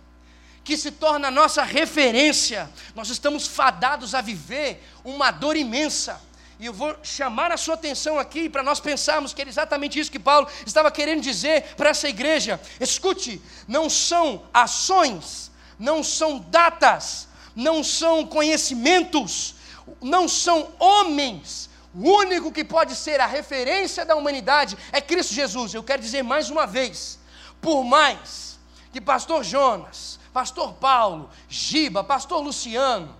que 0.64 0.78
se 0.78 0.92
torna 0.92 1.28
a 1.28 1.32
nossa 1.32 1.64
referência, 1.64 2.70
nós 2.96 3.10
estamos 3.10 3.46
fadados 3.46 4.16
a 4.16 4.22
viver 4.22 4.84
uma 5.04 5.30
dor 5.30 5.58
imensa. 5.58 6.22
E 6.60 6.66
eu 6.66 6.74
vou 6.74 6.96
chamar 7.04 7.52
a 7.52 7.58
sua 7.58 7.74
atenção 7.74 8.18
aqui 8.18 8.48
para 8.48 8.64
nós 8.64 8.80
pensarmos 8.80 9.34
que 9.34 9.42
era 9.42 9.50
exatamente 9.50 10.00
isso 10.00 10.12
que 10.12 10.20
Paulo 10.20 10.48
estava 10.66 10.90
querendo 10.90 11.22
dizer 11.22 11.76
para 11.76 11.90
essa 11.90 12.08
igreja. 12.08 12.60
Escute, 12.80 13.42
não 13.68 13.90
são 13.90 14.44
ações, 14.54 15.52
não 15.78 16.02
são 16.04 16.40
datas, 16.40 17.28
não 17.56 17.84
são 17.84 18.26
conhecimentos, 18.26 19.56
não 20.02 20.28
são 20.30 20.72
homens. 20.80 21.70
O 21.94 22.10
único 22.10 22.52
que 22.52 22.64
pode 22.64 22.96
ser 22.96 23.20
a 23.20 23.26
referência 23.26 24.06
da 24.06 24.16
humanidade 24.16 24.78
é 24.92 25.02
Cristo 25.02 25.34
Jesus. 25.34 25.74
Eu 25.74 25.84
quero 25.84 26.02
dizer 26.02 26.24
mais 26.24 26.50
uma 26.50 26.66
vez: 26.66 27.20
por 27.62 27.84
mais 27.84 28.58
que 28.94 29.02
Pastor 29.02 29.44
Jonas, 29.44 30.20
pastor 30.34 30.74
Paulo, 30.74 31.30
Giba, 31.48 32.04
pastor 32.04 32.42
Luciano, 32.42 33.16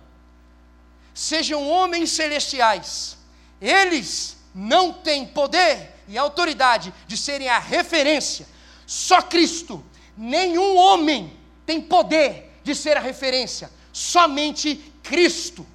sejam 1.14 1.66
homens 1.68 2.10
celestiais, 2.10 3.16
eles 3.60 4.36
não 4.54 4.92
têm 4.92 5.24
poder 5.24 5.94
e 6.08 6.18
autoridade 6.18 6.92
de 7.06 7.16
serem 7.16 7.48
a 7.48 7.58
referência. 7.58 8.46
Só 8.86 9.22
Cristo, 9.22 9.82
nenhum 10.16 10.76
homem 10.76 11.32
tem 11.64 11.80
poder 11.80 12.60
de 12.62 12.74
ser 12.74 12.96
a 12.96 13.00
referência, 13.00 13.70
somente 13.92 14.92
Cristo. 15.02 15.66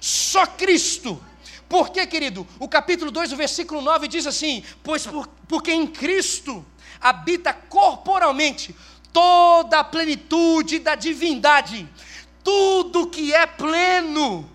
Só 0.00 0.46
Cristo. 0.46 1.22
Por 1.68 1.90
que, 1.90 2.04
querido? 2.06 2.46
O 2.58 2.68
capítulo 2.68 3.10
2, 3.10 3.32
o 3.32 3.36
versículo 3.36 3.80
9 3.80 4.08
diz 4.08 4.26
assim: 4.26 4.64
Pois 4.82 5.06
por, 5.06 5.28
porque 5.46 5.70
em 5.70 5.86
Cristo 5.86 6.64
habita 7.00 7.52
corporalmente 7.52 8.74
toda 9.12 9.80
a 9.80 9.84
plenitude 9.84 10.78
da 10.78 10.94
divindade, 10.94 11.88
tudo 12.42 13.08
que 13.08 13.32
é 13.32 13.46
pleno 13.46 14.48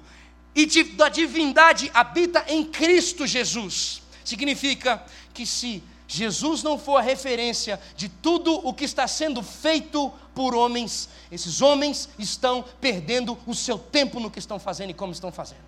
e 0.56 0.66
da 0.94 1.10
divindade 1.10 1.92
habita 1.94 2.46
em 2.48 2.64
Cristo 2.64 3.28
Jesus. 3.28 4.02
Significa 4.24 5.04
que 5.34 5.46
se 5.46 5.84
Jesus 6.08 6.64
não 6.64 6.78
for 6.78 6.98
a 6.98 7.02
referência 7.02 7.80
de 7.96 8.08
tudo 8.08 8.54
o 8.66 8.74
que 8.74 8.86
está 8.86 9.08
sendo 9.08 9.42
feito 9.42 10.12
por 10.34 10.56
homens, 10.56 11.10
esses 11.32 11.62
homens 11.62 12.10
estão 12.18 12.64
perdendo 12.80 13.38
o 13.46 13.54
seu 13.54 13.78
tempo 13.78 14.20
no 14.20 14.30
que 14.30 14.40
estão 14.40 14.60
fazendo 14.60 14.92
e 14.92 14.94
como 14.94 15.12
estão 15.12 15.32
fazendo. 15.32 15.64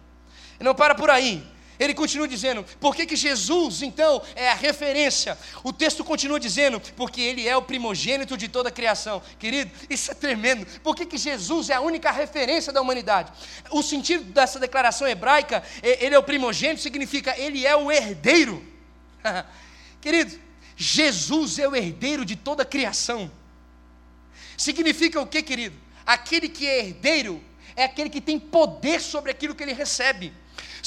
E 0.60 0.63
não 0.63 0.74
para 0.74 0.96
por 0.96 1.10
aí. 1.10 1.46
Ele 1.80 1.94
continua 1.94 2.28
dizendo, 2.28 2.64
por 2.80 2.96
que, 2.96 3.06
que 3.06 3.16
Jesus, 3.16 3.82
então, 3.82 4.22
é 4.36 4.50
a 4.50 4.54
referência? 4.54 5.38
O 5.64 5.72
texto 5.72 6.04
continua 6.04 6.40
dizendo, 6.40 6.80
porque 6.96 7.22
ele 7.22 7.48
é 7.48 7.56
o 7.56 7.62
primogênito 7.62 8.36
de 8.36 8.48
toda 8.48 8.70
a 8.70 8.72
criação. 8.72 9.22
Querido, 9.38 9.72
isso 9.90 10.12
é 10.12 10.14
tremendo. 10.14 10.66
Por 10.82 10.96
que, 10.96 11.06
que 11.06 11.18
Jesus 11.18 11.70
é 11.70 11.76
a 11.76 11.82
única 11.82 12.12
referência 12.12 12.74
da 12.74 12.82
humanidade? 12.82 13.32
O 13.72 13.84
sentido 13.84 14.24
dessa 14.26 14.60
declaração 14.60 15.08
hebraica, 15.08 15.64
ele 15.84 16.16
é 16.16 16.20
o 16.20 16.24
primogênito, 16.24 16.82
significa 16.82 17.38
ele 17.38 17.66
é 17.66 17.76
o 17.76 17.92
herdeiro. 17.92 18.66
Querido, 20.02 20.40
Jesus 20.76 21.60
é 21.60 21.68
o 21.68 21.76
herdeiro 21.76 22.24
de 22.24 22.36
toda 22.36 22.64
a 22.64 22.66
criação. 22.66 23.32
Significa 24.56 25.22
o 25.22 25.28
que, 25.28 25.42
querido? 25.44 25.76
Aquele 26.06 26.50
que 26.50 26.66
é 26.66 26.80
herdeiro 26.80 27.44
é 27.76 27.84
aquele 27.84 28.10
que 28.10 28.20
tem 28.20 28.40
poder 28.40 29.00
sobre 29.02 29.30
aquilo 29.30 29.54
que 29.54 29.64
ele 29.64 29.74
recebe. 29.74 30.34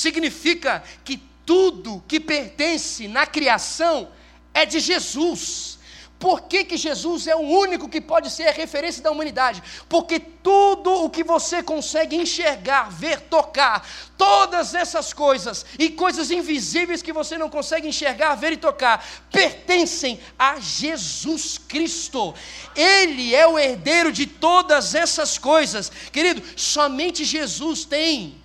Significa 0.00 0.82
que 1.04 1.18
tudo 1.44 2.02
que 2.08 2.18
pertence 2.18 3.06
na 3.06 3.26
criação 3.26 4.08
é 4.54 4.64
de 4.64 4.80
Jesus. 4.80 5.78
Por 6.18 6.42
que, 6.42 6.64
que 6.64 6.78
Jesus 6.78 7.26
é 7.26 7.36
o 7.36 7.40
único 7.40 7.86
que 7.86 8.00
pode 8.00 8.30
ser 8.30 8.48
a 8.48 8.52
referência 8.52 9.02
da 9.02 9.10
humanidade? 9.10 9.62
Porque 9.90 10.18
tudo 10.18 11.04
o 11.04 11.10
que 11.10 11.22
você 11.22 11.62
consegue 11.62 12.16
enxergar, 12.16 12.90
ver, 12.90 13.20
tocar, 13.20 13.86
todas 14.16 14.74
essas 14.74 15.12
coisas 15.12 15.66
e 15.78 15.90
coisas 15.90 16.30
invisíveis 16.30 17.02
que 17.02 17.12
você 17.12 17.36
não 17.36 17.50
consegue 17.50 17.86
enxergar, 17.86 18.36
ver 18.36 18.52
e 18.52 18.56
tocar, 18.56 19.06
pertencem 19.30 20.18
a 20.38 20.58
Jesus 20.58 21.58
Cristo. 21.58 22.34
Ele 22.74 23.34
é 23.34 23.46
o 23.46 23.58
herdeiro 23.58 24.10
de 24.10 24.26
todas 24.26 24.94
essas 24.94 25.36
coisas. 25.36 25.92
Querido, 26.10 26.42
somente 26.56 27.22
Jesus 27.22 27.84
tem 27.84 28.39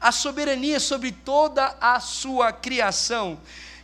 a 0.00 0.12
soberania 0.12 0.80
sobre 0.80 1.12
toda 1.12 1.76
a 1.80 2.00
sua 2.00 2.52
criação. 2.52 3.38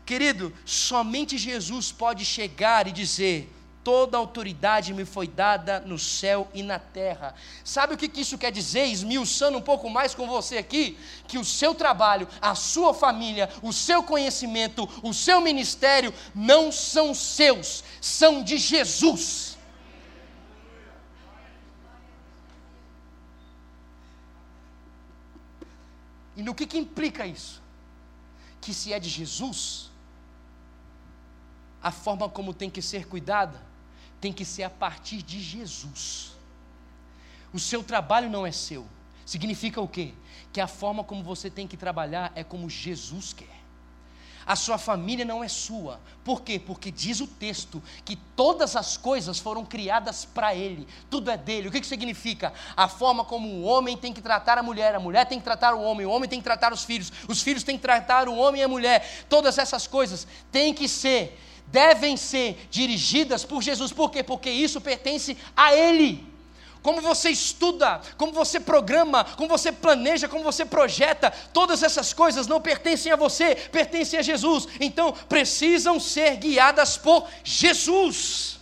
Querido, 0.07 0.53
somente 0.65 1.37
Jesus 1.37 1.93
pode 1.93 2.25
chegar 2.25 2.87
e 2.87 2.93
dizer: 2.93 3.53
toda 3.85 4.17
autoridade 4.17 4.95
me 4.95 5.05
foi 5.05 5.27
dada 5.27 5.81
no 5.81 5.99
céu 5.99 6.49
e 6.55 6.63
na 6.63 6.79
terra. 6.79 7.35
Sabe 7.65 7.95
o 7.95 7.97
que 7.97 8.21
isso 8.21 8.39
quer 8.39 8.51
dizer, 8.51 8.87
esmiuçando 8.87 9.59
um 9.59 9.63
pouco 9.63 9.91
mais 9.91 10.15
com 10.15 10.27
você 10.27 10.59
aqui? 10.59 10.99
Que 11.27 11.39
o 11.39 11.45
seu 11.45 11.75
trabalho, 11.75 12.27
a 12.41 12.55
sua 12.55 12.95
família, 12.95 13.51
o 13.63 13.73
seu 13.73 14.03
conhecimento, 14.03 14.89
o 15.03 15.13
seu 15.13 15.41
ministério 15.41 16.13
não 16.35 16.73
são 16.73 17.15
seus, 17.15 17.85
são 18.01 18.43
de 18.43 18.57
Jesus. 18.57 19.58
E 26.39 26.43
no 26.43 26.55
que, 26.55 26.67
que 26.67 26.79
implica 26.79 27.27
isso? 27.27 27.61
Que 28.63 28.73
se 28.73 28.95
é 28.95 28.99
de 28.99 29.11
Jesus, 29.11 29.91
a 31.83 31.91
forma 31.91 32.31
como 32.31 32.55
tem 32.55 32.71
que 32.71 32.81
ser 32.81 33.07
cuidada 33.07 33.69
tem 34.21 34.33
que 34.33 34.45
ser 34.45 34.65
a 34.65 34.71
partir 34.71 35.23
de 35.23 35.41
Jesus. 35.41 36.33
O 37.53 37.59
seu 37.59 37.83
trabalho 37.83 38.29
não 38.29 38.47
é 38.47 38.53
seu. 38.53 38.87
Significa 39.25 39.81
o 39.81 39.89
quê? 39.89 40.15
Que 40.53 40.61
a 40.61 40.67
forma 40.67 41.05
como 41.05 41.23
você 41.23 41.51
tem 41.51 41.67
que 41.67 41.77
trabalhar 41.77 42.33
é 42.35 42.43
como 42.43 42.69
Jesus 42.69 43.33
quer. 43.33 43.58
A 44.49 44.57
sua 44.57 44.79
família 44.79 45.27
não 45.27 45.45
é 45.45 45.49
sua. 45.49 46.01
Por 46.25 46.41
quê? 46.41 46.59
Porque 46.59 46.91
diz 46.91 47.21
o 47.21 47.27
texto 47.27 47.83
que 48.03 48.17
todas 48.17 48.77
as 48.77 48.97
coisas 48.97 49.39
foram 49.39 49.63
criadas 49.63 50.25
para 50.25 50.55
Ele, 50.55 50.89
tudo 51.11 51.31
é 51.31 51.37
dele. 51.37 51.69
O 51.69 51.71
que, 51.71 51.83
que 51.83 51.87
significa? 51.87 52.55
A 52.75 52.89
forma 52.89 53.27
como 53.27 53.47
o 53.47 53.63
homem 53.65 53.95
tem 53.95 54.11
que 54.11 54.23
tratar 54.23 54.57
a 54.57 54.63
mulher, 54.63 54.95
a 54.95 54.99
mulher 54.99 55.27
tem 55.27 55.39
que 55.39 55.45
tratar 55.45 55.75
o 55.75 55.83
homem, 55.83 56.07
o 56.07 56.11
homem 56.11 56.27
tem 56.27 56.39
que 56.39 56.45
tratar 56.45 56.73
os 56.73 56.83
filhos, 56.83 57.13
os 57.29 57.43
filhos 57.43 57.63
têm 57.63 57.77
que 57.77 57.83
tratar 57.83 58.27
o 58.27 58.35
homem 58.35 58.63
e 58.63 58.65
a 58.65 58.69
mulher. 58.69 59.27
Todas 59.29 59.59
essas 59.59 59.87
coisas 59.87 60.27
têm 60.51 60.73
que 60.73 60.89
ser 60.89 61.39
devem 61.71 62.17
ser 62.17 62.67
dirigidas 62.71 63.45
por 63.45 63.63
Jesus. 63.63 63.93
Por 63.93 64.11
quê? 64.11 64.23
Porque 64.23 64.49
isso 64.49 64.81
pertence 64.81 65.37
a 65.55 65.75
Ele. 65.75 66.27
Como 66.89 67.03
você 67.03 67.29
estuda, 67.29 68.01
como 68.17 68.33
você 68.33 68.59
programa, 68.59 69.23
como 69.37 69.47
você 69.47 69.71
planeja, 69.71 70.27
como 70.27 70.43
você 70.43 70.65
projeta, 70.65 71.31
todas 71.53 71.83
essas 71.83 72.15
coisas 72.15 72.47
não 72.47 72.63
pertencem 72.63 73.13
a 73.13 73.17
você, 73.17 73.55
pertencem 73.55 74.19
a 74.19 74.23
Jesus. 74.23 74.67
Então 74.81 75.13
precisam 75.29 76.01
ser 76.01 76.37
guiadas 76.37 76.97
por 76.97 77.29
Jesus. 77.45 78.59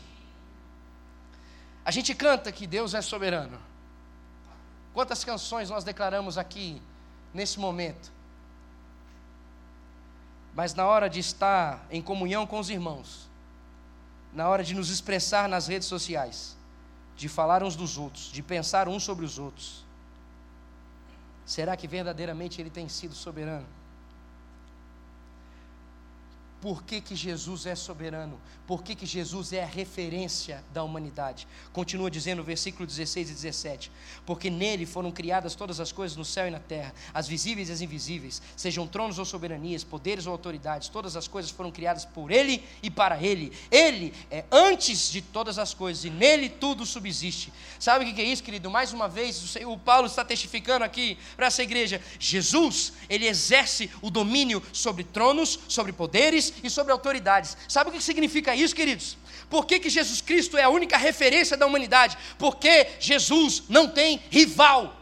A 1.85 1.93
gente 1.93 2.17
canta 2.17 2.51
que 2.51 2.67
Deus 2.67 2.95
é 2.95 3.01
soberano. 3.01 3.61
Quantas 4.93 5.23
canções 5.23 5.71
nós 5.71 5.85
declaramos 5.85 6.37
aqui 6.37 6.83
nesse 7.33 7.61
momento? 7.61 8.17
mas 10.57 10.73
na 10.73 10.87
hora 10.87 11.09
de 11.09 11.21
estar 11.21 11.87
em 11.91 12.01
comunhão 12.01 12.47
com 12.47 12.59
os 12.59 12.71
irmãos, 12.71 13.29
na 14.33 14.49
hora 14.49 14.65
de 14.65 14.75
nos 14.75 14.89
expressar 14.89 15.47
nas 15.51 15.67
redes 15.67 15.87
sociais, 15.87 16.57
de 17.17 17.29
falar 17.29 17.63
uns 17.63 17.75
dos 17.75 17.97
outros, 17.97 18.31
de 18.31 18.43
pensar 18.43 18.89
uns 18.89 19.03
sobre 19.03 19.25
os 19.25 19.39
outros, 19.39 19.85
será 21.45 21.77
que 21.77 21.89
verdadeiramente 21.89 22.61
Ele 22.61 22.71
tem 22.71 22.89
sido 22.89 23.15
soberano? 23.15 23.67
Por 26.67 26.83
que, 26.83 27.01
que 27.01 27.15
Jesus 27.15 27.65
é 27.65 27.77
soberano? 27.77 28.41
Por 28.67 28.83
que, 28.83 28.97
que 28.97 29.07
Jesus 29.07 29.53
é 29.53 29.63
a 29.63 29.67
referência 29.67 30.65
da 30.75 30.83
humanidade? 30.83 31.47
Continua 31.73 32.11
dizendo 32.11 32.39
no 32.39 32.43
versículo 32.43 32.85
16 32.85 33.31
e 33.31 33.35
17: 33.35 33.93
Porque 34.27 34.51
nele 34.51 34.85
foram 34.85 35.13
criadas 35.13 35.55
todas 35.55 35.79
as 35.79 35.93
coisas 35.93 36.17
no 36.17 36.25
céu 36.25 36.49
e 36.49 36.51
na 36.51 36.59
terra, 36.59 36.93
as 37.15 37.29
visíveis 37.29 37.69
e 37.69 37.73
as 37.73 37.81
invisíveis, 37.83 38.43
sejam 38.57 38.85
tronos 38.85 39.21
ou 39.21 39.25
soberanias, 39.25 39.85
poderes 39.85 40.27
ou 40.27 40.33
autoridades, 40.33 40.89
todas 40.89 41.17
as 41.17 41.29
coisas 41.29 41.53
foram 41.53 41.71
criadas 41.71 42.05
por 42.05 42.33
ele 42.33 42.61
e 42.83 42.91
para 42.91 43.23
ele. 43.23 43.53
Ele 43.71 44.13
é 44.29 44.45
antes 44.51 45.09
de 45.09 45.23
todas 45.23 45.61
as 45.61 45.73
coisas 45.73 46.05
e 46.05 46.11
nele 46.11 46.49
tudo 46.49 46.85
subsiste. 46.85 47.53
Sabe 47.79 48.05
o 48.05 48.13
que 48.13 48.21
é 48.21 48.25
isso, 48.25 48.43
querido? 48.43 48.69
Mais 48.69 48.93
uma 48.93 49.09
vez, 49.09 49.55
o 49.65 49.79
Paulo 49.79 50.09
está 50.09 50.25
testificando 50.25 50.85
aqui 50.85 51.17
para 51.37 51.47
essa 51.47 51.63
igreja: 51.63 52.03
Jesus, 52.19 52.93
ele 53.09 53.29
exerce 53.29 53.89
o 54.03 54.11
domínio 54.11 54.61
sobre 54.73 55.05
tronos, 55.05 55.61
sobre 55.69 55.93
poderes 55.93 56.56
e 56.63 56.71
sobre 56.71 56.93
autoridades. 56.93 57.57
Sabe 57.69 57.91
o 57.91 57.93
que 57.93 58.03
significa 58.03 58.55
isso, 58.55 58.75
queridos? 58.75 59.17
Por 59.49 59.65
que, 59.67 59.79
que 59.79 59.91
Jesus 59.91 60.21
Cristo 60.21 60.57
é 60.57 60.65
a 60.65 60.69
única 60.69 60.97
referência 60.97 61.57
da 61.57 61.67
humanidade? 61.67 62.17
Porque 62.39 62.89
Jesus 62.99 63.65
não 63.69 63.89
tem 63.89 64.23
rival. 64.31 64.97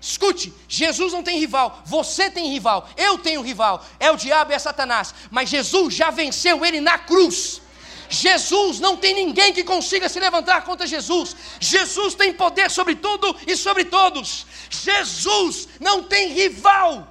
Escute, 0.00 0.52
Jesus 0.66 1.12
não 1.12 1.22
tem 1.22 1.38
rival, 1.38 1.82
você 1.84 2.30
tem 2.30 2.50
rival, 2.50 2.88
eu 2.96 3.18
tenho 3.18 3.42
rival, 3.42 3.84
é 3.98 4.10
o 4.10 4.16
diabo 4.16 4.50
e 4.50 4.54
é 4.54 4.58
Satanás, 4.58 5.14
mas 5.30 5.50
Jesus 5.50 5.92
já 5.92 6.10
venceu 6.10 6.64
ele 6.64 6.80
na 6.80 6.98
cruz. 6.98 7.60
Jesus 8.08 8.80
não 8.80 8.96
tem 8.96 9.14
ninguém 9.14 9.52
que 9.52 9.62
consiga 9.62 10.08
se 10.08 10.18
levantar 10.18 10.64
contra 10.64 10.86
Jesus. 10.86 11.36
Jesus 11.60 12.14
tem 12.14 12.32
poder 12.32 12.68
sobre 12.68 12.96
tudo 12.96 13.36
e 13.46 13.56
sobre 13.56 13.84
todos. 13.84 14.46
Jesus 14.68 15.68
não 15.78 16.02
tem 16.02 16.32
rival. 16.32 17.06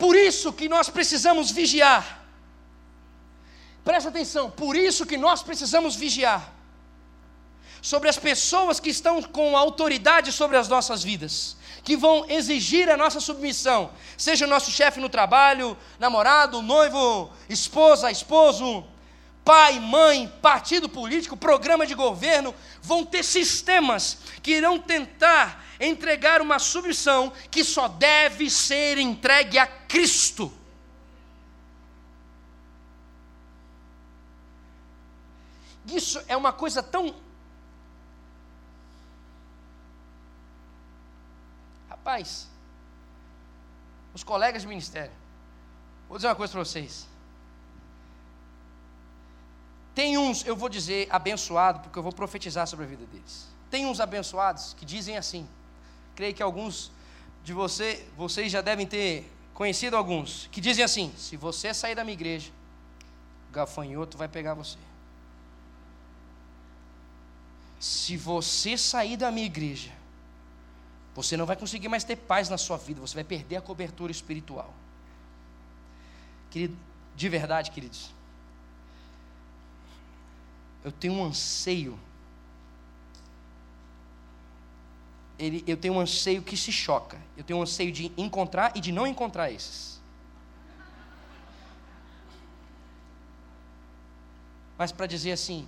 Por 0.00 0.16
isso 0.16 0.50
que 0.50 0.66
nós 0.66 0.88
precisamos 0.88 1.50
vigiar. 1.50 2.04
Presta 3.84 4.08
atenção, 4.08 4.50
por 4.50 4.74
isso 4.74 5.04
que 5.04 5.18
nós 5.18 5.42
precisamos 5.42 5.94
vigiar 5.94 6.52
sobre 7.82 8.08
as 8.08 8.18
pessoas 8.18 8.80
que 8.80 8.90
estão 8.90 9.22
com 9.22 9.56
autoridade 9.56 10.32
sobre 10.32 10.56
as 10.56 10.68
nossas 10.68 11.02
vidas, 11.02 11.56
que 11.82 11.96
vão 11.96 12.24
exigir 12.28 12.90
a 12.90 12.96
nossa 12.96 13.20
submissão, 13.20 13.90
seja 14.16 14.46
o 14.46 14.48
nosso 14.48 14.70
chefe 14.70 15.00
no 15.00 15.08
trabalho, 15.08 15.76
namorado, 15.98 16.62
noivo, 16.62 17.30
esposa, 17.48 18.10
esposo, 18.10 18.84
pai, 19.44 19.78
mãe, 19.80 20.32
partido 20.40 20.88
político, 20.88 21.36
programa 21.36 21.86
de 21.86 21.94
governo, 21.94 22.54
vão 22.82 23.04
ter 23.04 23.22
sistemas 23.22 24.18
que 24.42 24.52
irão 24.52 24.78
tentar 24.78 25.69
entregar 25.80 26.42
uma 26.42 26.58
submissão 26.58 27.32
que 27.50 27.64
só 27.64 27.88
deve 27.88 28.50
ser 28.50 28.98
entregue 28.98 29.58
a 29.58 29.66
Cristo. 29.66 30.52
Isso 35.86 36.22
é 36.28 36.36
uma 36.36 36.52
coisa 36.52 36.82
tão. 36.82 37.14
Rapaz, 41.88 42.48
os 44.14 44.22
colegas 44.22 44.62
de 44.62 44.68
ministério, 44.68 45.12
vou 46.08 46.18
dizer 46.18 46.28
uma 46.28 46.36
coisa 46.36 46.52
para 46.52 46.64
vocês. 46.64 47.08
Tem 49.94 50.16
uns, 50.16 50.46
eu 50.46 50.54
vou 50.54 50.68
dizer 50.68 51.08
abençoado, 51.10 51.80
porque 51.80 51.98
eu 51.98 52.02
vou 52.02 52.12
profetizar 52.12 52.66
sobre 52.66 52.84
a 52.84 52.88
vida 52.88 53.04
deles. 53.06 53.48
Tem 53.70 53.86
uns 53.86 54.00
abençoados 54.00 54.74
que 54.74 54.84
dizem 54.84 55.16
assim: 55.16 55.48
creio 56.20 56.34
que 56.34 56.42
alguns 56.42 56.92
de 57.42 57.54
você, 57.54 58.06
vocês 58.14 58.52
já 58.52 58.60
devem 58.60 58.86
ter 58.86 59.26
conhecido 59.54 59.96
alguns, 59.96 60.48
que 60.52 60.60
dizem 60.60 60.84
assim: 60.84 61.10
se 61.16 61.34
você 61.34 61.72
sair 61.72 61.94
da 61.94 62.04
minha 62.04 62.12
igreja, 62.12 62.50
o 63.48 63.52
gafanhoto 63.52 64.18
vai 64.18 64.28
pegar 64.28 64.52
você. 64.52 64.76
Se 67.78 68.18
você 68.18 68.76
sair 68.76 69.16
da 69.16 69.30
minha 69.30 69.46
igreja, 69.46 69.90
você 71.14 71.38
não 71.38 71.46
vai 71.46 71.56
conseguir 71.56 71.88
mais 71.88 72.04
ter 72.04 72.16
paz 72.16 72.50
na 72.50 72.58
sua 72.58 72.76
vida, 72.76 73.00
você 73.00 73.14
vai 73.14 73.24
perder 73.24 73.56
a 73.56 73.62
cobertura 73.62 74.12
espiritual. 74.12 74.74
Querido, 76.50 76.76
de 77.16 77.28
verdade, 77.30 77.70
queridos, 77.70 78.12
eu 80.84 80.92
tenho 80.92 81.14
um 81.14 81.24
anseio 81.24 81.98
ele, 85.40 85.64
eu 85.66 85.76
tenho 85.76 85.94
um 85.94 86.00
anseio 86.00 86.42
que 86.42 86.56
se 86.56 86.70
choca. 86.70 87.18
Eu 87.36 87.42
tenho 87.42 87.58
um 87.58 87.62
anseio 87.62 87.90
de 87.90 88.12
encontrar 88.16 88.76
e 88.76 88.80
de 88.80 88.92
não 88.92 89.06
encontrar 89.06 89.50
esses. 89.50 89.98
Mas 94.76 94.92
para 94.92 95.06
dizer 95.06 95.32
assim, 95.32 95.66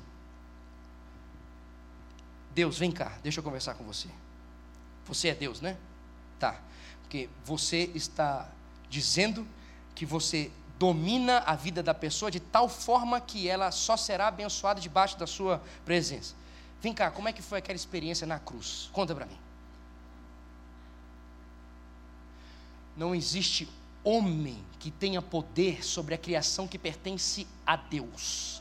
Deus, 2.55 2.79
vem 2.79 2.93
cá, 2.93 3.19
deixa 3.23 3.41
eu 3.41 3.45
conversar 3.45 3.75
com 3.75 3.85
você. 3.85 4.09
Você 5.07 5.29
é 5.29 5.35
Deus, 5.35 5.61
né? 5.61 5.77
Tá. 6.39 6.61
Porque 7.03 7.29
você 7.45 7.91
está 7.95 8.49
dizendo 8.89 9.47
que 9.95 10.05
você 10.05 10.51
domina 10.79 11.39
a 11.47 11.55
vida 11.55 11.83
da 11.83 11.95
pessoa 11.95 12.31
de 12.31 12.41
tal 12.41 12.69
forma 12.69 13.21
que 13.21 13.49
ela 13.49 13.71
só 13.71 13.97
será 13.97 14.29
abençoada 14.29 14.81
debaixo 14.81 15.19
da 15.19 15.27
sua 15.27 15.63
presença. 15.85 16.35
Vem 16.81 16.93
cá, 16.93 17.11
como 17.11 17.29
é 17.29 17.33
que 17.33 17.41
foi 17.41 17.59
aquela 17.59 17.77
experiência 17.77 18.27
na 18.27 18.39
cruz? 18.39 18.91
Conta 18.93 19.15
para 19.15 19.25
mim. 19.25 19.39
Não 22.97 23.15
existe 23.15 23.69
homem 24.05 24.59
que 24.79 24.91
tenha 24.91 25.23
poder 25.23 25.85
sobre 25.85 26.15
a 26.15 26.19
criação 26.19 26.67
que 26.67 26.79
pertence 26.79 27.47
a 27.67 27.77
Deus. 27.77 28.61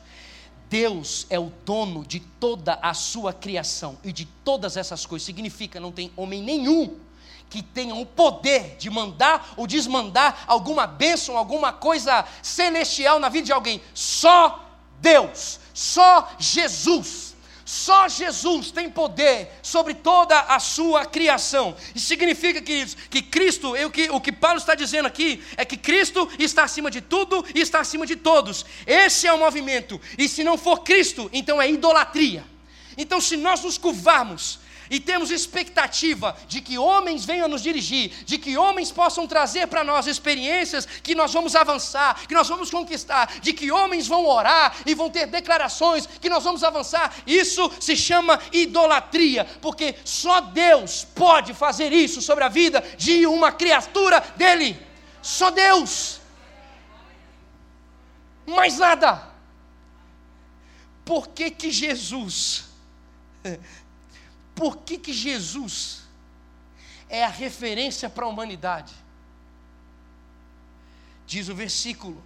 Deus 0.70 1.28
é 1.30 1.38
o 1.38 1.52
dono 1.66 2.06
de 2.06 2.20
toda 2.20 2.76
a 2.76 2.94
sua 2.94 3.34
criação 3.34 3.98
e 4.04 4.14
de 4.14 4.26
todas 4.26 4.78
essas 4.78 5.06
coisas. 5.06 5.26
Significa 5.26 5.80
não 5.80 5.92
tem 5.92 6.12
homem 6.16 6.42
nenhum 6.42 6.98
que 7.50 7.62
tenha 7.62 7.94
o 7.94 8.06
poder 8.06 8.78
de 8.78 8.90
mandar 8.90 9.54
ou 9.58 9.68
desmandar 9.68 10.46
alguma 10.48 10.88
bênção, 10.88 11.38
alguma 11.38 11.74
coisa 11.74 12.26
celestial 12.42 13.20
na 13.20 13.28
vida 13.28 13.48
de 13.48 13.52
alguém. 13.52 13.82
Só 13.94 14.66
Deus, 15.02 15.60
só 15.74 16.32
Jesus. 16.40 17.31
Só 17.72 18.10
Jesus 18.10 18.70
tem 18.70 18.90
poder 18.90 19.50
sobre 19.64 19.94
toda 19.94 20.38
a 20.38 20.60
sua 20.60 21.06
criação. 21.06 21.74
Isso 21.96 22.06
significa, 22.06 22.62
queridos, 22.62 22.98
que 23.10 23.22
Cristo, 23.22 23.74
o 23.86 23.90
que, 23.90 24.10
o 24.10 24.20
que 24.20 24.30
Paulo 24.34 24.58
está 24.58 24.76
dizendo 24.76 25.06
aqui, 25.06 25.42
é 25.56 25.64
que 25.64 25.78
Cristo 25.78 26.30
está 26.38 26.66
acima 26.66 26.92
de 26.92 27.00
tudo 27.00 27.46
e 27.56 27.62
está 27.62 27.80
acima 27.80 28.06
de 28.06 28.18
todos. 28.18 28.66
Esse 28.86 29.26
é 29.26 29.32
o 29.32 29.38
movimento. 29.38 30.02
E 30.18 30.28
se 30.28 30.44
não 30.44 30.58
for 30.58 30.84
Cristo, 30.84 31.30
então 31.32 31.62
é 31.62 31.72
idolatria. 31.72 32.44
Então, 32.98 33.22
se 33.22 33.38
nós 33.38 33.64
nos 33.64 33.78
curvarmos 33.78 34.60
e 34.92 35.00
temos 35.00 35.32
expectativa 35.32 36.36
de 36.50 36.60
que 36.60 36.78
homens 36.78 37.24
venham 37.24 37.48
nos 37.48 37.64
dirigir, 37.64 38.10
de 38.26 38.38
que 38.38 38.58
homens 38.58 38.92
possam 38.92 39.26
trazer 39.26 39.68
para 39.68 39.86
nós 39.86 40.06
experiências 40.06 40.86
que 40.86 41.16
nós 41.16 41.32
vamos 41.32 41.56
avançar, 41.56 42.28
que 42.28 42.34
nós 42.34 42.50
vamos 42.50 42.70
conquistar, 42.70 43.40
de 43.40 43.54
que 43.54 43.72
homens 43.72 44.06
vão 44.06 44.26
orar 44.26 44.76
e 44.86 44.94
vão 44.94 45.10
ter 45.10 45.28
declarações 45.28 46.06
que 46.06 46.30
nós 46.30 46.44
vamos 46.44 46.62
avançar. 46.62 47.16
Isso 47.26 47.72
se 47.80 47.96
chama 47.96 48.38
idolatria, 48.52 49.46
porque 49.62 49.96
só 50.04 50.42
Deus 50.42 51.08
pode 51.16 51.54
fazer 51.54 51.94
isso 51.94 52.22
sobre 52.22 52.44
a 52.44 52.50
vida 52.50 52.84
de 52.98 53.26
uma 53.26 53.54
criatura 53.54 54.20
dele. 54.36 54.78
Só 55.22 55.52
Deus. 55.52 56.20
Mais 58.46 58.78
nada. 58.78 59.32
Por 61.06 61.30
que 61.30 61.50
que 61.50 61.72
Jesus 61.72 62.66
por 64.62 64.78
que, 64.78 65.00
que 65.00 65.12
Jesus 65.12 66.04
é 67.10 67.26
a 67.26 67.28
referência 67.28 68.08
para 68.08 68.26
a 68.26 68.30
humanidade? 68.30 68.94
Diz 71.26 71.50
o 71.50 71.56
versículo, 71.56 72.24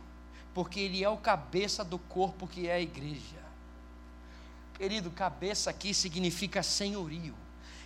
porque 0.53 0.81
Ele 0.81 1.01
é 1.01 1.07
o 1.07 1.15
cabeça 1.15 1.81
do 1.81 1.97
corpo 1.97 2.45
que 2.45 2.67
é 2.67 2.73
a 2.73 2.81
igreja. 2.81 3.41
Querido, 4.73 5.09
cabeça 5.11 5.69
aqui 5.69 5.93
significa 5.93 6.61
senhorio, 6.61 7.33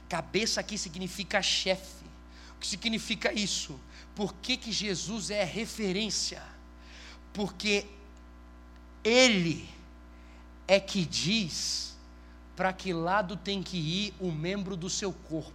cabeça 0.10 0.62
aqui 0.62 0.80
significa 0.80 1.44
chefe. 1.44 2.06
O 2.56 2.60
que 2.60 2.66
significa 2.66 3.32
isso? 3.32 3.80
Por 4.16 4.34
que, 4.34 4.58
que 4.58 4.72
Jesus 4.72 5.30
é 5.30 5.44
referência? 5.44 6.42
Porque 7.34 7.86
Ele 9.04 9.70
é 10.68 10.80
que 10.80 11.06
diz 11.06 11.89
para 12.60 12.74
que 12.74 12.92
lado 12.92 13.38
tem 13.38 13.64
que 13.64 13.78
ir 13.78 14.14
o 14.20 14.30
membro 14.34 14.76
do 14.76 14.90
seu 14.90 15.14
corpo. 15.14 15.54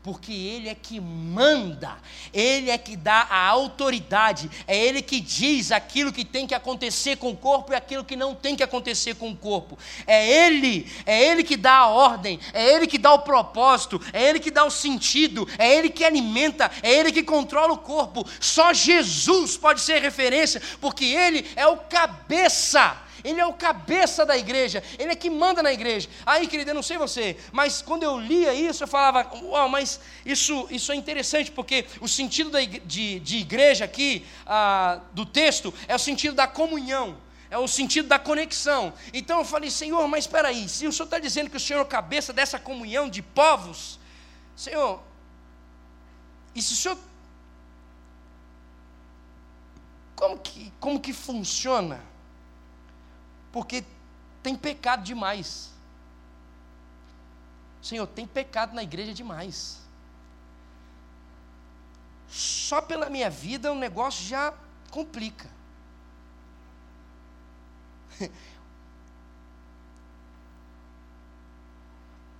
Porque 0.00 0.32
Ele 0.32 0.68
é 0.68 0.76
que 0.76 1.00
manda, 1.00 1.98
Ele 2.32 2.70
é 2.70 2.78
que 2.78 2.94
dá 2.96 3.26
a 3.28 3.48
autoridade, 3.48 4.48
é 4.64 4.78
Ele 4.78 5.02
que 5.02 5.18
diz 5.18 5.72
aquilo 5.72 6.12
que 6.12 6.24
tem 6.24 6.46
que 6.46 6.54
acontecer 6.54 7.16
com 7.16 7.30
o 7.30 7.36
corpo 7.36 7.72
e 7.72 7.74
aquilo 7.74 8.04
que 8.04 8.14
não 8.14 8.32
tem 8.32 8.54
que 8.54 8.62
acontecer 8.62 9.16
com 9.16 9.30
o 9.30 9.36
corpo. 9.36 9.76
É 10.06 10.46
Ele, 10.46 10.86
é 11.04 11.20
Ele 11.20 11.42
que 11.42 11.56
dá 11.56 11.78
a 11.78 11.88
ordem, 11.88 12.38
é 12.52 12.74
Ele 12.76 12.86
que 12.86 12.96
dá 12.96 13.12
o 13.12 13.22
propósito, 13.22 14.00
é 14.12 14.28
Ele 14.28 14.38
que 14.38 14.52
dá 14.52 14.64
o 14.64 14.70
sentido, 14.70 15.48
é 15.58 15.74
Ele 15.74 15.90
que 15.90 16.04
alimenta, 16.04 16.70
é 16.80 16.94
Ele 16.94 17.10
que 17.10 17.24
controla 17.24 17.72
o 17.72 17.78
corpo. 17.78 18.24
Só 18.38 18.72
Jesus 18.72 19.56
pode 19.56 19.80
ser 19.80 20.00
referência, 20.00 20.62
porque 20.80 21.06
Ele 21.06 21.44
é 21.56 21.66
o 21.66 21.76
cabeça 21.76 23.09
ele 23.24 23.40
é 23.40 23.46
o 23.46 23.52
cabeça 23.52 24.24
da 24.24 24.36
igreja, 24.36 24.82
ele 24.98 25.12
é 25.12 25.16
que 25.16 25.30
manda 25.30 25.62
na 25.62 25.72
igreja. 25.72 26.08
Aí, 26.24 26.46
querido, 26.46 26.70
eu 26.70 26.74
não 26.74 26.82
sei 26.82 26.98
você, 26.98 27.36
mas 27.52 27.82
quando 27.82 28.02
eu 28.02 28.18
lia 28.18 28.52
isso, 28.54 28.84
eu 28.84 28.88
falava, 28.88 29.28
uau, 29.42 29.68
mas 29.68 30.00
isso, 30.24 30.66
isso 30.70 30.92
é 30.92 30.96
interessante, 30.96 31.50
porque 31.50 31.86
o 32.00 32.08
sentido 32.08 32.50
de, 32.84 33.20
de 33.20 33.36
igreja 33.36 33.84
aqui, 33.84 34.26
ah, 34.46 35.00
do 35.12 35.24
texto, 35.26 35.72
é 35.86 35.94
o 35.94 35.98
sentido 35.98 36.34
da 36.34 36.46
comunhão 36.46 37.16
é 37.50 37.58
o 37.58 37.66
sentido 37.66 38.06
da 38.06 38.18
conexão. 38.18 38.92
Então 39.12 39.40
eu 39.40 39.44
falei, 39.44 39.70
Senhor, 39.70 40.06
mas 40.06 40.24
espera 40.24 40.48
aí, 40.48 40.68
se 40.68 40.86
o 40.86 40.92
Senhor 40.92 41.04
está 41.04 41.18
dizendo 41.18 41.50
que 41.50 41.56
o 41.56 41.60
Senhor 41.60 41.80
é 41.80 41.82
o 41.82 41.86
cabeça 41.86 42.32
dessa 42.32 42.60
comunhão 42.60 43.10
de 43.10 43.20
povos, 43.20 43.98
Senhor, 44.54 45.02
e 46.54 46.62
se 46.62 46.72
o 46.72 46.76
Senhor. 46.76 46.98
Como 50.14 50.38
que, 50.38 50.72
como 50.78 51.00
que 51.00 51.12
funciona 51.12 52.00
porque 53.52 53.84
tem 54.42 54.56
pecado 54.56 55.02
demais. 55.02 55.70
Senhor, 57.82 58.06
tem 58.06 58.26
pecado 58.26 58.74
na 58.74 58.82
igreja 58.82 59.14
demais. 59.14 59.80
Só 62.28 62.80
pela 62.80 63.10
minha 63.10 63.28
vida 63.28 63.72
o 63.72 63.74
negócio 63.74 64.24
já 64.26 64.54
complica. 64.90 65.48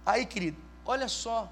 Aí, 0.07 0.25
querido, 0.27 0.57
olha 0.85 1.09
só 1.09 1.51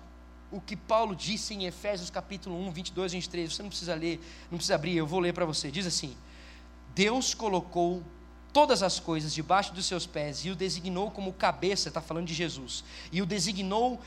o 0.51 0.61
que 0.61 0.77
Paulo 0.77 1.14
disse 1.14 1.55
em 1.55 1.66
Efésios 1.66 2.11
capítulo 2.11 2.59
1, 2.68 2.73
22 2.73 3.12
e 3.12 3.16
23. 3.16 3.53
Você 3.53 3.62
não 3.62 3.71
precisa 3.71 3.94
ler, 3.94 4.21
não 4.51 4.59
precisa 4.59 4.75
abrir, 4.75 4.97
eu 4.97 5.07
vou 5.07 5.21
ler 5.21 5.33
para 5.33 5.44
você. 5.44 5.71
Diz 5.71 5.87
assim: 5.87 6.16
Deus 6.94 7.35
colocou 7.35 8.03
todas 8.59 8.83
as 8.83 8.99
coisas 8.99 9.33
debaixo 9.33 9.73
dos 9.73 9.87
seus 9.87 10.05
pés 10.05 10.44
e 10.44 10.51
o 10.51 10.57
designou 10.57 11.12
como 11.12 11.33
cabeça, 11.33 11.87
está 11.87 12.01
falando 12.01 12.27
de 12.27 12.35
Jesus, 12.35 12.83
e 13.12 13.23
o 13.23 13.27
designou 13.27 14.01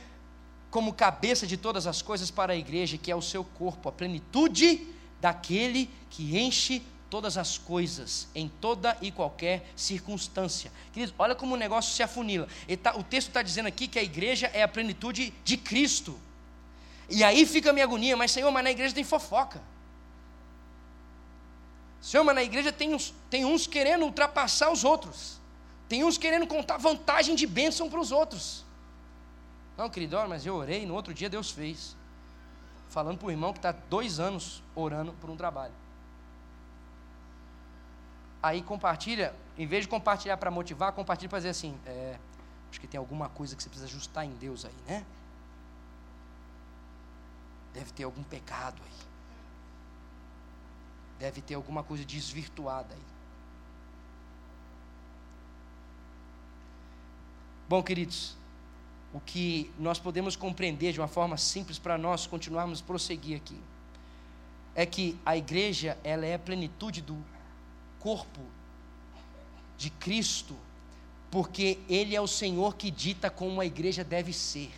como 0.70 0.92
cabeça 0.92 1.48
de 1.48 1.56
todas 1.56 1.88
as 1.88 2.02
coisas 2.02 2.30
para 2.30 2.52
a 2.52 2.56
igreja, 2.58 2.98
que 2.98 3.10
é 3.10 3.16
o 3.16 3.22
seu 3.22 3.46
corpo, 3.46 3.88
a 3.88 3.94
plenitude 3.94 4.86
daquele 5.22 5.90
que 6.10 6.38
enche 6.38 6.82
todas 7.10 7.38
as 7.38 7.58
coisas, 7.58 8.28
em 8.36 8.50
toda 8.50 8.98
e 9.02 9.10
qualquer 9.10 9.72
circunstância. 9.74 10.70
Queridos, 10.92 11.16
olha 11.18 11.34
como 11.34 11.54
o 11.54 11.58
negócio 11.58 11.94
se 11.94 12.04
afunila. 12.04 12.46
Tá, 12.84 12.98
o 12.98 13.04
texto 13.04 13.30
está 13.30 13.42
dizendo 13.42 13.68
aqui 13.68 13.88
que 13.88 14.00
a 14.00 14.04
igreja 14.04 14.48
é 14.48 14.64
a 14.64 14.68
plenitude 14.68 15.34
de 15.46 15.56
Cristo. 15.56 16.20
E 17.10 17.24
aí 17.24 17.46
fica 17.46 17.70
a 17.70 17.74
minha 17.74 17.86
agonia, 17.86 18.18
mas 18.18 18.32
Senhor, 18.32 18.52
mas 18.52 18.66
na 18.66 18.72
igreja 18.72 18.94
tem 18.94 19.06
fofoca. 19.06 19.62
Senhor, 22.02 22.24
mas 22.24 22.36
na 22.36 22.44
igreja 22.44 22.72
tem 22.72 22.96
uns, 22.96 23.14
tem 23.30 23.46
uns 23.46 23.68
querendo 23.68 24.04
ultrapassar 24.04 24.72
os 24.72 24.84
outros. 24.84 25.40
Tem 25.88 26.04
uns 26.04 26.18
querendo 26.18 26.48
contar 26.48 26.78
vantagem 26.78 27.36
de 27.36 27.46
bênção 27.46 27.90
para 27.90 28.00
os 28.00 28.12
outros. 28.12 28.66
Não, 29.78 29.90
querido, 29.90 30.18
mas 30.28 30.46
eu 30.46 30.56
orei, 30.56 30.86
no 30.86 30.96
outro 30.96 31.14
dia 31.14 31.30
Deus 31.30 31.52
fez. 31.52 31.96
Falando 32.90 33.20
para 33.20 33.28
o 33.28 33.32
irmão 33.32 33.54
que 33.54 33.60
está 33.60 33.72
dois 33.72 34.20
anos 34.20 34.64
orando 34.76 35.14
por 35.14 35.30
um 35.30 35.38
trabalho. 35.38 35.74
Aí 38.42 38.64
compartilha, 38.64 39.34
em 39.58 39.68
vez 39.68 39.84
de 39.84 39.90
compartilhar 39.90 40.38
para 40.38 40.50
motivar, 40.50 40.92
compartilha 40.94 41.30
para 41.30 41.40
dizer 41.40 41.50
assim: 41.50 41.78
é, 41.86 42.18
acho 42.70 42.82
que 42.82 42.88
tem 42.88 42.98
alguma 42.98 43.30
coisa 43.30 43.56
que 43.56 43.62
você 43.62 43.70
precisa 43.70 43.88
ajustar 43.88 44.26
em 44.26 44.32
Deus 44.32 44.66
aí, 44.66 44.76
né? 44.88 45.06
Deve 47.74 47.92
ter 47.92 48.04
algum 48.04 48.24
pecado 48.24 48.82
aí. 48.84 49.11
Deve 51.22 51.40
ter 51.40 51.54
alguma 51.54 51.84
coisa 51.84 52.04
desvirtuada 52.04 52.96
aí. 52.96 53.02
Bom, 57.70 57.84
queridos, 57.84 58.36
o 59.14 59.20
que 59.20 59.70
nós 59.78 60.00
podemos 60.00 60.36
compreender 60.36 60.94
de 60.94 61.00
uma 61.00 61.08
forma 61.08 61.38
simples 61.38 61.78
para 61.78 61.96
nós 61.96 62.26
continuarmos 62.26 62.82
a 62.82 62.84
prosseguir 62.84 63.38
aqui 63.38 63.60
é 64.74 64.84
que 64.84 65.16
a 65.24 65.38
igreja 65.38 65.96
ela 66.04 66.26
é 66.26 66.34
a 66.34 66.40
plenitude 66.40 67.04
do 67.04 67.24
corpo 68.00 68.42
de 69.78 69.92
Cristo, 69.92 70.56
porque 71.30 71.78
ele 71.88 72.16
é 72.16 72.22
o 72.22 72.26
Senhor 72.26 72.76
que 72.76 72.90
dita 72.90 73.30
como 73.30 73.62
a 73.62 73.66
igreja 73.66 74.04
deve 74.04 74.34
ser. 74.34 74.72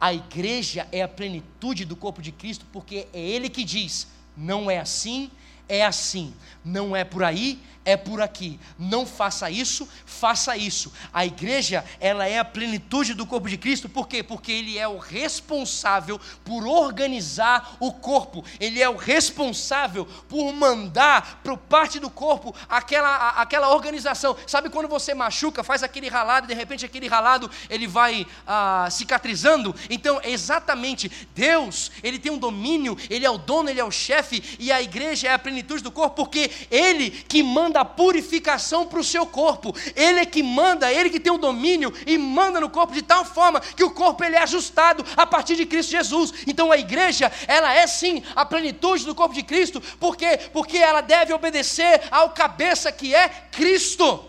A 0.00 0.14
igreja 0.14 0.88
é 0.90 1.02
a 1.02 1.08
plenitude 1.08 1.84
do 1.84 1.94
corpo 1.94 2.22
de 2.22 2.32
Cristo, 2.32 2.64
porque 2.72 3.06
é 3.12 3.20
ele 3.20 3.50
que 3.50 3.64
diz: 3.64 4.06
não 4.34 4.70
é 4.70 4.78
assim, 4.78 5.30
é 5.68 5.84
assim, 5.84 6.34
não 6.64 6.96
é 6.96 7.04
por 7.04 7.22
aí, 7.22 7.60
é 7.88 7.96
por 7.96 8.20
aqui. 8.20 8.60
Não 8.78 9.06
faça 9.06 9.50
isso, 9.50 9.88
faça 10.04 10.54
isso. 10.58 10.92
A 11.10 11.24
igreja, 11.24 11.82
ela 11.98 12.26
é 12.26 12.38
a 12.38 12.44
plenitude 12.44 13.14
do 13.14 13.24
corpo 13.24 13.48
de 13.48 13.56
Cristo, 13.56 13.88
por 13.88 14.06
quê? 14.06 14.22
Porque 14.22 14.52
ele 14.52 14.78
é 14.78 14.86
o 14.86 14.98
responsável 14.98 16.20
por 16.44 16.66
organizar 16.66 17.78
o 17.80 17.90
corpo. 17.90 18.44
Ele 18.60 18.82
é 18.82 18.88
o 18.88 18.96
responsável 18.96 20.06
por 20.28 20.52
mandar 20.52 21.40
para 21.42 21.56
parte 21.56 21.98
do 21.98 22.10
corpo 22.10 22.54
aquela, 22.68 23.30
aquela 23.30 23.74
organização. 23.74 24.36
Sabe 24.46 24.68
quando 24.68 24.88
você 24.88 25.14
machuca, 25.14 25.64
faz 25.64 25.82
aquele 25.82 26.08
ralado 26.08 26.46
de 26.46 26.54
repente 26.54 26.84
aquele 26.84 27.08
ralado 27.08 27.50
ele 27.70 27.86
vai 27.86 28.26
ah, 28.46 28.86
cicatrizando? 28.90 29.74
Então, 29.88 30.20
exatamente, 30.22 31.10
Deus, 31.34 31.90
ele 32.02 32.18
tem 32.18 32.30
um 32.30 32.38
domínio, 32.38 32.98
ele 33.08 33.24
é 33.24 33.30
o 33.30 33.38
dono, 33.38 33.70
ele 33.70 33.80
é 33.80 33.84
o 33.84 33.90
chefe 33.90 34.56
e 34.58 34.70
a 34.70 34.82
igreja 34.82 35.28
é 35.28 35.32
a 35.32 35.38
plenitude 35.38 35.57
do 35.62 35.90
corpo, 35.90 36.16
porque 36.16 36.50
ele 36.70 37.10
que 37.10 37.42
manda 37.42 37.78
da 37.78 37.84
purificação 37.84 38.86
para 38.86 38.98
o 38.98 39.04
seu 39.04 39.24
corpo. 39.24 39.74
Ele 39.94 40.18
é 40.20 40.26
que 40.26 40.42
manda, 40.42 40.92
ele 40.92 41.10
que 41.10 41.20
tem 41.20 41.32
o 41.32 41.38
domínio 41.38 41.92
e 42.06 42.18
manda 42.18 42.60
no 42.60 42.68
corpo 42.68 42.92
de 42.92 43.02
tal 43.02 43.24
forma 43.24 43.60
que 43.60 43.84
o 43.84 43.90
corpo 43.90 44.24
ele 44.24 44.34
é 44.34 44.42
ajustado 44.42 45.04
a 45.16 45.24
partir 45.24 45.54
de 45.54 45.64
Cristo 45.64 45.90
Jesus. 45.90 46.32
Então 46.46 46.72
a 46.72 46.78
igreja, 46.78 47.30
ela 47.46 47.72
é 47.72 47.86
sim 47.86 48.22
a 48.34 48.44
plenitude 48.44 49.04
do 49.04 49.14
corpo 49.14 49.34
de 49.34 49.44
Cristo, 49.44 49.80
porque 50.00 50.38
porque 50.52 50.76
ela 50.76 51.00
deve 51.00 51.32
obedecer 51.32 52.02
ao 52.10 52.30
cabeça 52.30 52.90
que 52.90 53.14
é 53.14 53.28
Cristo. 53.52 54.24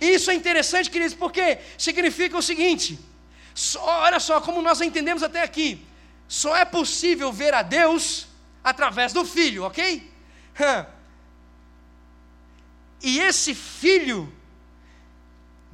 Isso 0.00 0.30
é 0.30 0.34
interessante, 0.34 0.90
queridos, 0.90 1.14
porque 1.14 1.58
significa 1.78 2.36
o 2.36 2.42
seguinte: 2.42 2.98
só, 3.54 3.82
olha 4.02 4.20
só 4.20 4.40
como 4.42 4.60
nós 4.60 4.82
entendemos 4.82 5.22
até 5.22 5.42
aqui. 5.42 5.80
Só 6.28 6.54
é 6.54 6.64
possível 6.64 7.32
ver 7.32 7.54
a 7.54 7.62
Deus 7.62 8.26
através 8.62 9.12
do 9.12 9.24
Filho, 9.24 9.64
ok? 9.64 10.13
E 13.02 13.18
esse 13.18 13.54
filho 13.54 14.32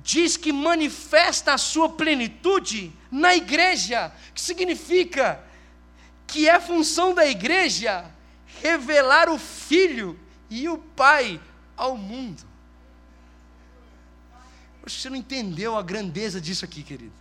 diz 0.02 0.36
que 0.36 0.52
manifesta 0.52 1.54
a 1.54 1.58
sua 1.58 1.90
plenitude 1.90 2.92
na 3.10 3.34
igreja, 3.34 4.12
que 4.34 4.40
significa 4.40 5.44
que 6.26 6.48
é 6.48 6.58
função 6.58 7.14
da 7.14 7.26
igreja 7.26 8.10
revelar 8.62 9.28
o 9.28 9.38
filho 9.38 10.18
e 10.48 10.68
o 10.68 10.78
pai 10.78 11.40
ao 11.76 11.96
mundo. 11.96 12.42
Você 14.82 15.10
não 15.10 15.16
entendeu 15.16 15.76
a 15.76 15.82
grandeza 15.82 16.40
disso 16.40 16.64
aqui, 16.64 16.82
querido. 16.82 17.12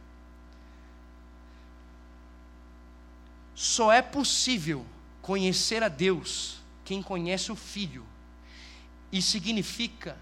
Só 3.54 3.92
é 3.92 4.02
possível 4.02 4.86
conhecer 5.22 5.84
a 5.84 5.90
Deus 5.90 6.59
quem 6.90 7.04
conhece 7.04 7.52
o 7.52 7.56
Filho 7.56 8.04
e 9.12 9.22
significa 9.22 10.18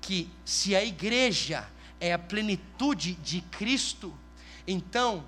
que 0.00 0.30
se 0.44 0.76
a 0.76 0.84
igreja 0.84 1.68
é 1.98 2.12
a 2.12 2.18
plenitude 2.20 3.14
de 3.14 3.40
Cristo, 3.40 4.16
então 4.64 5.24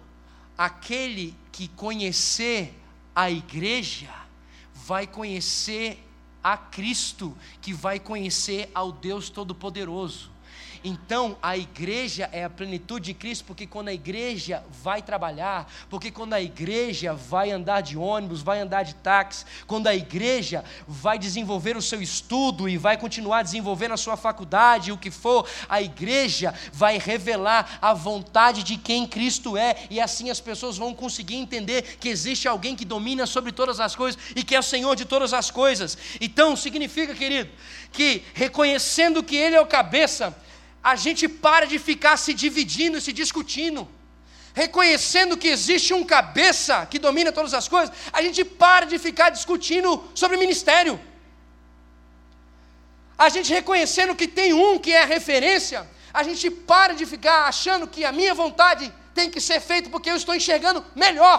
aquele 0.57 1.35
que 1.51 1.67
conhecer 1.67 2.73
a 3.17 3.29
igreja 3.33 4.15
vai 4.73 5.09
conhecer 5.09 5.99
a 6.41 6.57
Cristo, 6.57 7.37
que 7.61 7.73
vai 7.73 7.99
conhecer 7.99 8.71
ao 8.73 8.93
Deus 8.93 9.29
Todo-Poderoso. 9.29 10.31
Então, 10.87 11.39
a 11.43 11.57
igreja 11.57 12.29
é 12.31 12.45
a 12.45 12.51
plenitude 12.51 13.07
de 13.07 13.15
Cristo, 13.15 13.47
porque 13.47 13.67
quando 13.67 13.89
a 13.89 13.95
igreja 13.95 14.63
vai 14.83 15.01
trabalhar, 15.01 15.67
porque 15.89 16.11
quando 16.11 16.35
a 16.35 16.43
igreja 16.43 17.15
vai 17.15 17.51
andar 17.51 17.81
de 17.81 17.97
ônibus, 17.97 18.43
vai 18.43 18.61
andar 18.61 18.83
de 18.83 18.95
táxi, 18.97 19.47
quando 19.67 19.87
a 19.87 19.95
igreja 19.95 20.63
vai 20.87 21.19
desenvolver 21.19 21.75
o 21.75 21.81
seu 21.81 22.03
estudo 22.03 22.69
e 22.69 22.77
vai 22.77 22.99
continuar 22.99 23.43
desenvolvendo 23.43 23.95
a 23.95 23.97
sua 23.97 24.15
faculdade, 24.15 24.93
o 24.93 24.99
que 24.99 25.11
for, 25.11 25.49
a 25.71 25.81
igreja 25.81 26.53
vai 26.71 26.99
revelar 26.99 27.79
a 27.81 27.95
vontade 27.95 28.63
de 28.63 28.77
quem 28.77 29.07
Cristo 29.07 29.57
é, 29.57 29.87
e 29.89 29.99
assim 29.99 30.29
as 30.29 30.41
pessoas 30.41 30.77
vão 30.77 30.93
conseguir 30.93 31.37
entender 31.37 31.97
que 31.99 32.11
existe 32.11 32.47
alguém 32.47 32.77
que 32.77 32.85
domina 32.85 33.25
sobre 33.25 33.53
todas 33.53 33.81
as 33.81 33.97
coisas 33.97 34.21
e 34.37 34.45
que 34.45 34.55
é 34.55 34.61
o 34.61 34.63
Senhor 34.63 34.95
de 34.95 35.07
todas 35.07 35.33
as 35.33 35.51
coisas. 35.51 35.97
Então, 36.21 36.55
significa, 36.55 37.15
querido, 37.15 37.51
que 37.91 38.23
reconhecendo 38.35 39.23
que 39.23 39.35
Ele 39.35 39.57
é 39.57 39.61
o 39.63 39.67
cabeça, 39.67 40.37
a 40.85 40.95
gente 40.97 41.27
para 41.27 41.67
de 41.67 41.79
ficar 41.79 42.19
se 42.19 42.35
dividindo, 42.35 43.01
se 43.01 43.11
discutindo. 43.11 43.89
Reconhecendo 44.53 45.37
que 45.43 45.49
existe 45.49 45.95
um 45.95 46.05
cabeça 46.05 46.87
que 46.91 46.99
domina 46.99 47.33
todas 47.33 47.55
as 47.55 47.67
coisas, 47.67 47.93
a 48.13 48.21
gente 48.21 48.45
para 48.45 48.85
de 48.85 48.99
ficar 48.99 49.31
discutindo 49.31 49.91
sobre 50.15 50.37
ministério. 50.37 51.01
A 53.17 53.31
gente 53.31 53.51
reconhecendo 53.53 54.15
que 54.15 54.29
tem 54.29 54.53
um 54.53 54.79
que 54.79 54.93
é 54.93 55.05
referência, 55.05 55.89
a 56.13 56.23
gente 56.23 56.51
para 56.51 56.93
de 56.93 57.07
ficar 57.07 57.47
achando 57.47 57.87
que 57.87 58.05
a 58.05 58.13
minha 58.13 58.35
vontade 58.35 58.93
tem 59.15 59.31
que 59.31 59.41
ser 59.41 59.61
feita 59.61 59.89
porque 59.89 60.11
eu 60.11 60.17
estou 60.17 60.35
enxergando 60.35 60.85
melhor. 60.95 61.39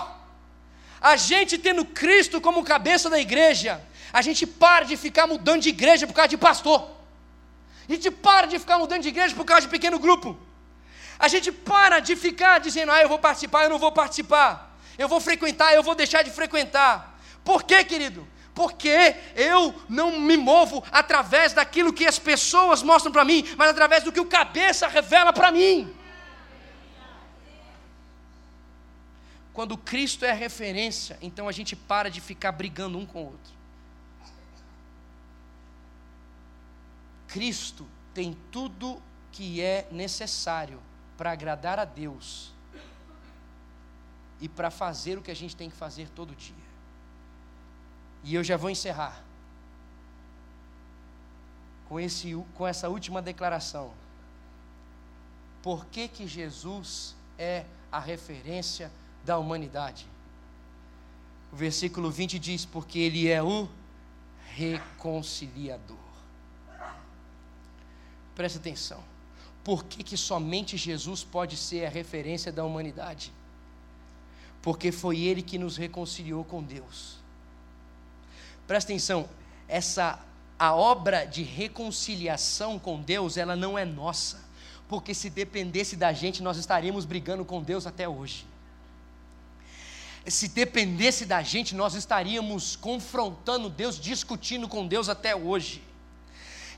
A 1.00 1.16
gente 1.16 1.60
tendo 1.60 1.86
Cristo 1.86 2.42
como 2.42 2.64
cabeça 2.64 3.12
da 3.12 3.20
igreja, 3.20 3.80
a 4.12 4.24
gente 4.24 4.48
para 4.48 4.86
de 4.86 4.98
ficar 4.98 5.28
mudando 5.28 5.62
de 5.62 5.70
igreja 5.70 6.08
por 6.08 6.14
causa 6.14 6.30
de 6.30 6.38
pastor. 6.38 6.96
A 7.88 7.92
gente 7.94 8.10
para 8.10 8.48
de 8.48 8.58
ficar 8.58 8.78
mudando 8.80 9.02
de 9.04 9.10
igreja 9.10 9.36
por 9.36 9.46
causa 9.46 9.62
de 9.62 9.68
pequeno 9.68 10.00
grupo. 10.00 10.38
A 11.20 11.28
gente 11.28 11.52
para 11.52 12.00
de 12.00 12.16
ficar 12.16 12.60
dizendo, 12.60 12.92
ah, 12.92 13.02
eu 13.02 13.08
vou 13.08 13.20
participar, 13.20 13.64
eu 13.64 13.70
não 13.70 13.80
vou 13.80 13.92
participar. 13.92 14.76
Eu 14.98 15.08
vou 15.08 15.20
frequentar, 15.20 15.74
eu 15.74 15.84
vou 15.84 15.96
deixar 15.96 16.24
de 16.24 16.32
frequentar. 16.32 17.20
Por 17.44 17.64
quê, 17.64 17.84
querido? 17.84 18.28
Porque 18.54 19.16
eu 19.36 19.76
não 19.88 20.20
me 20.20 20.38
movo 20.38 20.84
através 20.92 21.54
daquilo 21.54 21.94
que 21.94 22.06
as 22.06 22.18
pessoas 22.18 22.82
mostram 22.82 23.12
para 23.12 23.26
mim, 23.26 23.46
mas 23.58 23.70
através 23.70 24.04
do 24.04 24.12
que 24.12 24.20
o 24.20 24.26
cabeça 24.26 24.88
revela 24.88 25.32
para 25.32 25.52
mim. 25.52 25.94
Quando 29.54 29.78
Cristo 29.78 30.26
é 30.26 30.34
referência, 30.34 31.18
então 31.22 31.48
a 31.48 31.52
gente 31.52 31.76
para 31.76 32.10
de 32.10 32.20
ficar 32.20 32.52
brigando 32.52 32.98
um 32.98 33.06
com 33.06 33.22
o 33.22 33.26
outro. 33.26 33.55
Cristo 37.36 37.86
tem 38.14 38.38
tudo 38.50 39.02
que 39.30 39.60
é 39.60 39.90
necessário 39.92 40.80
para 41.18 41.34
agradar 41.34 41.78
a 41.78 41.84
Deus 41.84 42.54
e 44.40 44.48
para 44.48 44.72
fazer 44.72 45.18
o 45.18 45.22
que 45.22 45.32
a 45.32 45.36
gente 45.36 45.54
tem 45.54 45.70
que 45.70 45.76
fazer 45.76 46.08
todo 46.12 46.34
dia. 46.34 46.56
E 48.24 48.34
eu 48.34 48.42
já 48.42 48.56
vou 48.56 48.70
encerrar 48.70 49.22
com, 51.90 52.00
esse, 52.00 52.34
com 52.54 52.66
essa 52.66 52.88
última 52.88 53.22
declaração. 53.22 53.92
Por 55.62 55.88
que, 55.88 56.08
que 56.08 56.26
Jesus 56.26 57.18
é 57.38 57.66
a 57.92 58.00
referência 58.00 58.90
da 59.26 59.38
humanidade? 59.38 60.08
O 61.52 61.56
versículo 61.58 62.10
20 62.10 62.40
diz: 62.40 62.64
Porque 62.64 62.98
Ele 62.98 63.28
é 63.28 63.44
o 63.44 63.68
reconciliador. 64.54 66.05
Preste 68.36 68.58
atenção. 68.58 69.04
Por 69.64 69.86
que, 69.86 70.04
que 70.04 70.18
somente 70.18 70.78
Jesus 70.78 71.24
pode 71.24 71.58
ser 71.58 71.86
a 71.86 71.90
referência 71.90 72.52
da 72.52 72.64
humanidade? 72.64 73.32
Porque 74.62 74.92
foi 74.92 75.20
Ele 75.22 75.42
que 75.42 75.58
nos 75.58 75.78
reconciliou 75.78 76.44
com 76.44 76.62
Deus. 76.62 77.18
Presta 78.68 78.92
atenção, 78.92 79.30
essa 79.68 80.20
a 80.58 80.74
obra 80.74 81.26
de 81.26 81.44
reconciliação 81.44 82.80
com 82.80 83.02
Deus, 83.02 83.38
ela 83.38 83.56
não 83.56 83.78
é 83.78 83.84
nossa. 83.84 84.44
Porque 84.88 85.14
se 85.14 85.30
dependesse 85.30 85.96
da 85.96 86.14
gente, 86.14 86.42
nós 86.42 86.58
estaríamos 86.58 87.06
brigando 87.06 87.44
com 87.44 87.62
Deus 87.62 87.86
até 87.86 88.08
hoje. 88.08 88.46
Se 90.28 90.48
dependesse 90.48 91.26
da 91.26 91.42
gente, 91.42 91.76
nós 91.76 91.94
estaríamos 91.94 92.76
confrontando 92.76 93.70
Deus, 93.70 94.00
discutindo 94.00 94.68
com 94.68 94.88
Deus 94.88 95.10
até 95.10 95.36
hoje. 95.36 95.84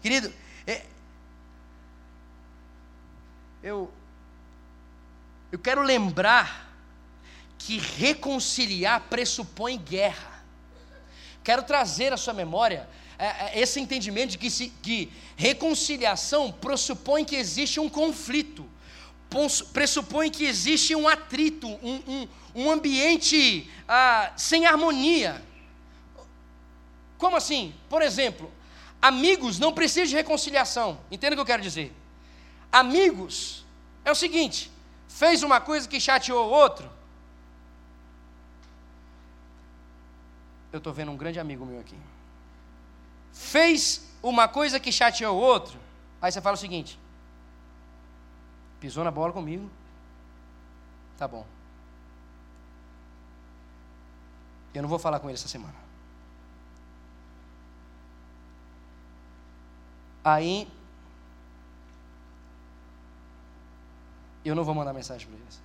Querido, 0.02 0.34
é, 0.66 0.86
eu, 3.68 3.92
eu 5.52 5.60
quero 5.60 5.82
lembrar 5.82 6.72
que 7.58 7.78
reconciliar 7.78 9.02
pressupõe 9.10 9.78
guerra. 9.78 10.44
Quero 11.44 11.64
trazer 11.64 12.14
à 12.14 12.18
sua 12.18 12.34
memória 12.34 12.88
é, 13.20 13.26
é, 13.26 13.60
esse 13.60 13.80
entendimento 13.80 14.32
de 14.32 14.38
que, 14.38 14.50
se, 14.50 14.70
que 14.82 15.12
reconciliação 15.36 16.52
pressupõe 16.52 17.26
que 17.26 17.36
existe 17.36 17.80
um 17.80 17.90
conflito, 17.90 18.66
pressupõe 19.74 20.30
que 20.30 20.46
existe 20.46 20.96
um 20.96 21.08
atrito, 21.08 21.68
um, 21.68 22.02
um, 22.08 22.28
um 22.56 22.72
ambiente 22.72 23.70
ah, 23.88 24.32
sem 24.38 24.66
harmonia. 24.66 25.44
Como 27.18 27.36
assim? 27.36 27.74
Por 27.90 28.02
exemplo, 28.02 28.50
amigos 29.02 29.60
não 29.60 29.74
precisam 29.74 30.08
de 30.08 30.16
reconciliação. 30.16 31.00
Entenda 31.12 31.34
o 31.34 31.36
que 31.36 31.42
eu 31.42 31.46
quero 31.46 31.62
dizer? 31.62 31.94
Amigos, 32.80 33.66
é 34.06 34.12
o 34.12 34.16
seguinte: 34.24 34.72
fez 35.10 35.42
uma 35.42 35.60
coisa 35.60 35.88
que 35.88 36.00
chateou 36.00 36.48
o 36.48 36.52
outro. 36.52 36.88
Eu 40.72 40.78
estou 40.78 40.94
vendo 40.94 41.12
um 41.12 41.18
grande 41.18 41.40
amigo 41.40 41.66
meu 41.66 41.80
aqui. 41.80 41.98
fez 43.34 44.08
uma 44.22 44.48
coisa 44.48 44.80
que 44.80 44.92
chateou 44.92 45.36
o 45.36 45.40
outro, 45.40 45.80
aí 46.22 46.32
você 46.32 46.40
fala 46.40 46.56
o 46.56 46.64
seguinte: 46.66 47.00
pisou 48.80 49.04
na 49.04 49.12
bola 49.12 49.34
comigo, 49.34 49.68
tá 51.18 51.28
bom. 51.28 51.46
Eu 54.72 54.84
não 54.84 54.90
vou 54.90 55.00
falar 55.00 55.20
com 55.20 55.28
ele 55.30 55.38
essa 55.40 55.48
semana. 55.48 55.76
Aí 60.24 60.68
eu 64.48 64.56
não 64.56 64.64
vou 64.64 64.74
mandar 64.74 64.94
mensagem 64.94 65.28
para 65.28 65.38
eles. 65.38 65.62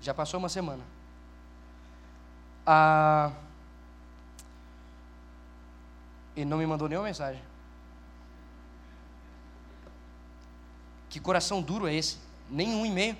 Já 0.00 0.14
passou 0.14 0.38
uma 0.38 0.48
semana. 0.48 0.82
Ah, 2.66 3.32
ele 6.36 6.48
não 6.48 6.58
me 6.58 6.66
mandou 6.66 6.88
nenhuma 6.88 7.06
mensagem. 7.06 7.42
Que 11.08 11.18
coração 11.18 11.60
duro 11.60 11.88
é 11.88 11.94
esse? 11.94 12.18
Nenhum 12.48 12.86
e-mail. 12.86 13.16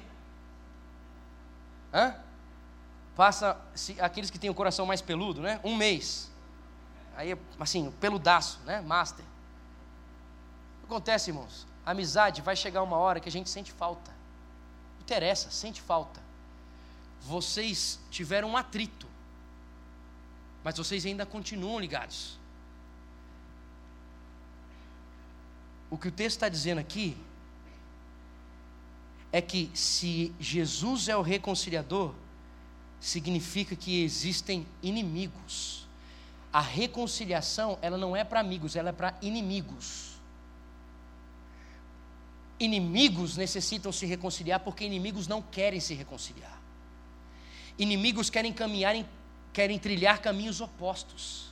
Hã? 1.93 2.15
Passa 3.17 3.61
se, 3.75 4.01
aqueles 4.01 4.31
que 4.31 4.39
têm 4.39 4.49
o 4.49 4.55
coração 4.55 4.87
mais 4.87 5.03
peludo, 5.03 5.41
né? 5.41 5.61
Um 5.65 5.75
mês. 5.75 6.31
Aí, 7.17 7.37
assim, 7.59 7.91
peludaço, 8.01 8.61
né? 8.65 8.81
Master. 8.81 9.25
Acontece, 10.85 11.31
irmãos. 11.31 11.67
A 11.85 11.91
amizade 11.91 12.41
vai 12.41 12.55
chegar 12.55 12.83
uma 12.83 12.97
hora 12.97 13.19
que 13.21 13.29
a 13.29 13.33
gente 13.33 13.51
sente 13.51 13.73
falta. 13.73 14.20
Interessa, 15.11 15.51
sente 15.51 15.83
falta. 15.83 16.23
Vocês 17.23 17.99
tiveram 18.13 18.51
um 18.51 18.57
atrito. 18.57 19.09
Mas 20.63 20.77
vocês 20.77 21.05
ainda 21.05 21.27
continuam 21.27 21.81
ligados. 21.81 22.39
O 25.91 25.99
que 25.99 26.07
o 26.07 26.13
texto 26.13 26.37
está 26.37 26.49
dizendo 26.49 26.79
aqui 26.79 27.17
é 29.33 29.43
que 29.43 29.69
se 29.75 30.33
Jesus 30.39 31.09
é 31.09 31.17
o 31.17 31.23
reconciliador, 31.23 32.15
significa 33.01 33.75
que 33.75 34.05
existem 34.05 34.65
inimigos. 34.81 35.89
A 36.53 36.61
reconciliação, 36.61 37.81
ela 37.83 37.99
não 37.99 38.15
é 38.15 38.23
para 38.23 38.39
amigos, 38.39 38.77
ela 38.77 38.91
é 38.91 38.93
para 38.93 39.19
inimigos. 39.21 40.10
Inimigos 42.61 43.39
necessitam 43.39 43.91
se 43.91 44.05
reconciliar 44.05 44.61
porque 44.61 44.85
inimigos 44.85 45.27
não 45.27 45.41
querem 45.41 45.81
se 45.81 45.95
reconciliar. 45.95 46.61
Inimigos 47.79 48.29
querem 48.29 48.53
caminhar, 48.53 48.95
em, 48.95 49.09
querem 49.51 49.79
trilhar 49.79 50.21
caminhos 50.21 50.61
opostos. 50.61 51.47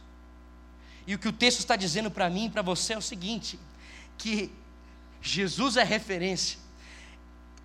E 1.07 1.15
o 1.15 1.19
que 1.19 1.27
o 1.27 1.33
texto 1.33 1.61
está 1.61 1.75
dizendo 1.75 2.11
para 2.11 2.29
mim 2.29 2.45
e 2.45 2.51
para 2.51 2.61
você 2.61 2.93
é 2.93 2.99
o 2.99 3.03
seguinte: 3.03 3.59
que 4.19 4.53
Jesus 5.23 5.79
é 5.79 5.83
referência. 5.83 6.59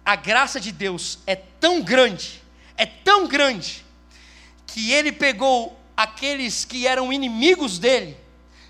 A 0.06 0.16
graça 0.16 0.60
de 0.60 0.72
Deus 0.72 1.20
é 1.28 1.36
tão 1.36 1.82
grande, 1.82 2.42
é 2.78 2.86
tão 2.86 3.28
grande, 3.28 3.84
que 4.66 4.92
ele 4.92 5.12
pegou 5.12 5.78
aqueles 5.96 6.64
que 6.64 6.88
eram 6.88 7.12
inimigos 7.12 7.78
dele 7.78 8.18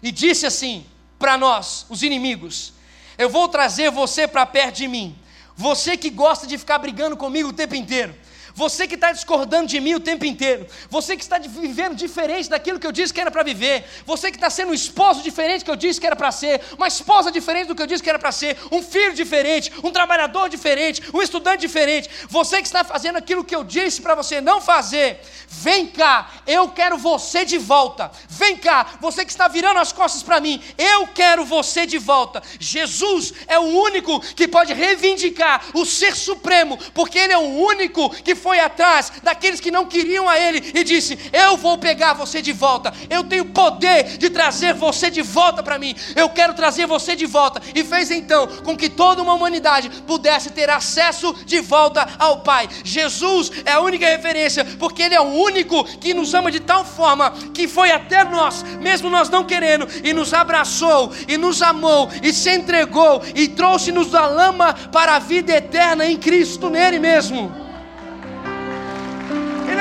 e 0.01 0.11
disse 0.11 0.45
assim 0.45 0.85
para 1.19 1.37
nós, 1.37 1.85
os 1.89 2.01
inimigos: 2.01 2.73
Eu 3.17 3.29
vou 3.29 3.47
trazer 3.47 3.91
você 3.91 4.27
para 4.27 4.45
perto 4.45 4.77
de 4.77 4.87
mim. 4.87 5.15
Você 5.55 5.95
que 5.95 6.09
gosta 6.09 6.47
de 6.47 6.57
ficar 6.57 6.79
brigando 6.79 7.15
comigo 7.15 7.49
o 7.49 7.53
tempo 7.53 7.75
inteiro, 7.75 8.15
você 8.55 8.87
que 8.87 8.95
está 8.95 9.11
discordando 9.11 9.67
de 9.67 9.79
mim 9.79 9.95
o 9.95 9.99
tempo 9.99 10.25
inteiro. 10.25 10.67
Você 10.89 11.17
que 11.17 11.23
está 11.23 11.39
vivendo 11.39 11.95
diferente 11.95 12.49
daquilo 12.49 12.79
que 12.79 12.85
eu 12.85 12.91
disse 12.91 13.13
que 13.13 13.19
era 13.19 13.31
para 13.31 13.43
viver. 13.43 13.83
Você 14.05 14.29
que 14.29 14.37
está 14.37 14.49
sendo 14.49 14.69
um 14.69 14.73
esposo 14.73 15.23
diferente 15.23 15.59
do 15.61 15.65
que 15.65 15.71
eu 15.71 15.75
disse 15.75 15.99
que 15.99 16.05
era 16.05 16.15
para 16.15 16.31
ser. 16.31 16.61
Uma 16.77 16.87
esposa 16.87 17.31
diferente 17.31 17.67
do 17.67 17.75
que 17.75 17.81
eu 17.81 17.87
disse 17.87 18.03
que 18.03 18.09
era 18.09 18.19
para 18.19 18.31
ser. 18.31 18.57
Um 18.71 18.83
filho 18.83 19.13
diferente. 19.13 19.71
Um 19.83 19.91
trabalhador 19.91 20.49
diferente. 20.49 21.01
Um 21.13 21.21
estudante 21.21 21.61
diferente. 21.61 22.09
Você 22.29 22.57
que 22.57 22.67
está 22.67 22.83
fazendo 22.83 23.17
aquilo 23.17 23.43
que 23.43 23.55
eu 23.55 23.63
disse 23.63 24.01
para 24.01 24.13
você 24.13 24.39
não 24.39 24.61
fazer. 24.61 25.19
Vem 25.47 25.87
cá, 25.87 26.31
eu 26.47 26.69
quero 26.69 26.97
você 26.97 27.45
de 27.45 27.57
volta. 27.57 28.11
Vem 28.27 28.57
cá, 28.57 28.97
você 28.99 29.23
que 29.23 29.31
está 29.31 29.47
virando 29.47 29.79
as 29.79 29.91
costas 29.91 30.23
para 30.23 30.39
mim. 30.39 30.61
Eu 30.77 31.07
quero 31.07 31.45
você 31.45 31.85
de 31.85 31.97
volta. 31.97 32.41
Jesus 32.59 33.33
é 33.47 33.57
o 33.57 33.63
único 33.63 34.19
que 34.35 34.47
pode 34.47 34.73
reivindicar 34.73 35.63
o 35.73 35.85
ser 35.85 36.15
supremo. 36.15 36.77
Porque 36.93 37.17
Ele 37.17 37.33
é 37.33 37.37
o 37.37 37.41
único 37.41 38.09
que 38.09 38.35
foi 38.43 38.59
atrás 38.59 39.09
daqueles 39.23 39.61
que 39.61 39.71
não 39.71 39.85
queriam 39.85 40.27
a 40.27 40.37
Ele 40.37 40.73
e 40.75 40.83
disse: 40.83 41.17
Eu 41.31 41.55
vou 41.55 41.77
pegar 41.77 42.13
você 42.13 42.41
de 42.41 42.51
volta, 42.51 42.93
eu 43.09 43.23
tenho 43.23 43.45
poder 43.45 44.17
de 44.17 44.29
trazer 44.29 44.73
você 44.73 45.09
de 45.09 45.21
volta 45.21 45.63
para 45.63 45.79
mim, 45.79 45.95
eu 46.13 46.29
quero 46.29 46.53
trazer 46.53 46.85
você 46.85 47.15
de 47.15 47.25
volta. 47.25 47.61
E 47.73 47.85
fez 47.85 48.11
então 48.11 48.45
com 48.65 48.75
que 48.75 48.89
toda 48.89 49.21
uma 49.21 49.33
humanidade 49.33 49.89
pudesse 50.05 50.49
ter 50.49 50.69
acesso 50.69 51.33
de 51.45 51.61
volta 51.61 52.05
ao 52.19 52.41
Pai. 52.41 52.67
Jesus 52.83 53.49
é 53.63 53.71
a 53.71 53.79
única 53.79 54.05
referência, 54.05 54.65
porque 54.77 55.03
Ele 55.03 55.15
é 55.15 55.21
o 55.21 55.23
único 55.23 55.85
que 55.99 56.13
nos 56.13 56.33
ama 56.33 56.51
de 56.51 56.59
tal 56.59 56.83
forma 56.83 57.31
que 57.53 57.65
foi 57.65 57.91
até 57.91 58.25
nós, 58.25 58.61
mesmo 58.81 59.09
nós 59.09 59.29
não 59.29 59.45
querendo, 59.45 59.87
e 60.03 60.11
nos 60.11 60.33
abraçou, 60.33 61.13
e 61.29 61.37
nos 61.37 61.61
amou, 61.61 62.09
e 62.21 62.33
se 62.33 62.51
entregou, 62.51 63.21
e 63.33 63.47
trouxe-nos 63.47 64.11
da 64.11 64.27
lama 64.27 64.73
para 64.91 65.15
a 65.15 65.19
vida 65.19 65.53
eterna 65.53 66.05
em 66.05 66.17
Cristo, 66.17 66.69
nele 66.69 66.99
mesmo. 66.99 67.63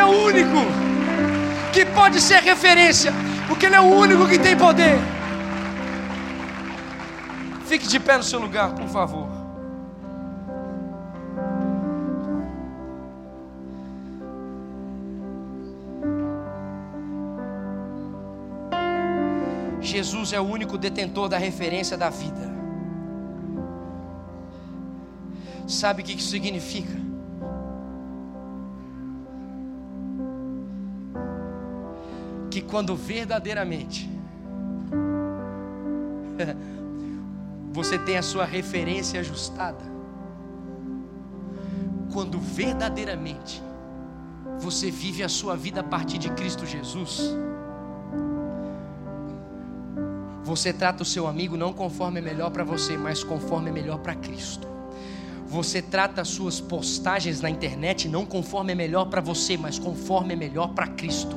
É 0.02 0.04
o 0.04 0.24
único 0.24 0.58
que 1.72 1.86
pode 1.86 2.20
ser 2.20 2.40
referência, 2.42 3.12
porque 3.46 3.66
Ele 3.66 3.76
é 3.76 3.80
o 3.80 3.84
único 3.84 4.26
que 4.26 4.36
tem 4.36 4.56
poder. 4.56 4.98
Fique 7.66 7.86
de 7.86 8.00
pé 8.00 8.16
no 8.16 8.24
seu 8.24 8.40
lugar, 8.40 8.72
por 8.72 8.88
favor. 8.88 9.28
Jesus 19.80 20.32
é 20.32 20.40
o 20.40 20.44
único 20.44 20.76
detentor 20.76 21.28
da 21.28 21.38
referência 21.38 21.96
da 21.96 22.10
vida. 22.10 22.50
Sabe 25.68 26.02
o 26.02 26.04
que 26.04 26.14
isso 26.14 26.30
significa? 26.30 27.11
Que 32.52 32.60
quando 32.60 32.94
verdadeiramente 32.94 34.10
você 37.72 37.98
tem 37.98 38.18
a 38.18 38.22
sua 38.22 38.44
referência 38.44 39.18
ajustada, 39.20 39.82
quando 42.12 42.38
verdadeiramente 42.38 43.62
você 44.58 44.90
vive 44.90 45.22
a 45.22 45.30
sua 45.30 45.56
vida 45.56 45.80
a 45.80 45.82
partir 45.82 46.18
de 46.18 46.28
Cristo 46.32 46.66
Jesus, 46.66 47.34
você 50.44 50.74
trata 50.74 51.02
o 51.02 51.06
seu 51.06 51.26
amigo 51.26 51.56
não 51.56 51.72
conforme 51.72 52.18
é 52.18 52.22
melhor 52.22 52.50
para 52.50 52.64
você, 52.64 52.98
mas 52.98 53.24
conforme 53.24 53.70
é 53.70 53.72
melhor 53.72 53.98
para 53.98 54.14
Cristo. 54.14 54.68
Você 55.52 55.82
trata 55.82 56.22
as 56.22 56.28
suas 56.28 56.62
postagens 56.62 57.42
na 57.42 57.50
internet 57.50 58.08
não 58.08 58.24
conforme 58.24 58.72
é 58.72 58.74
melhor 58.74 59.04
para 59.04 59.20
você, 59.20 59.54
mas 59.54 59.78
conforme 59.78 60.32
é 60.32 60.36
melhor 60.36 60.68
para 60.68 60.86
Cristo. 60.86 61.36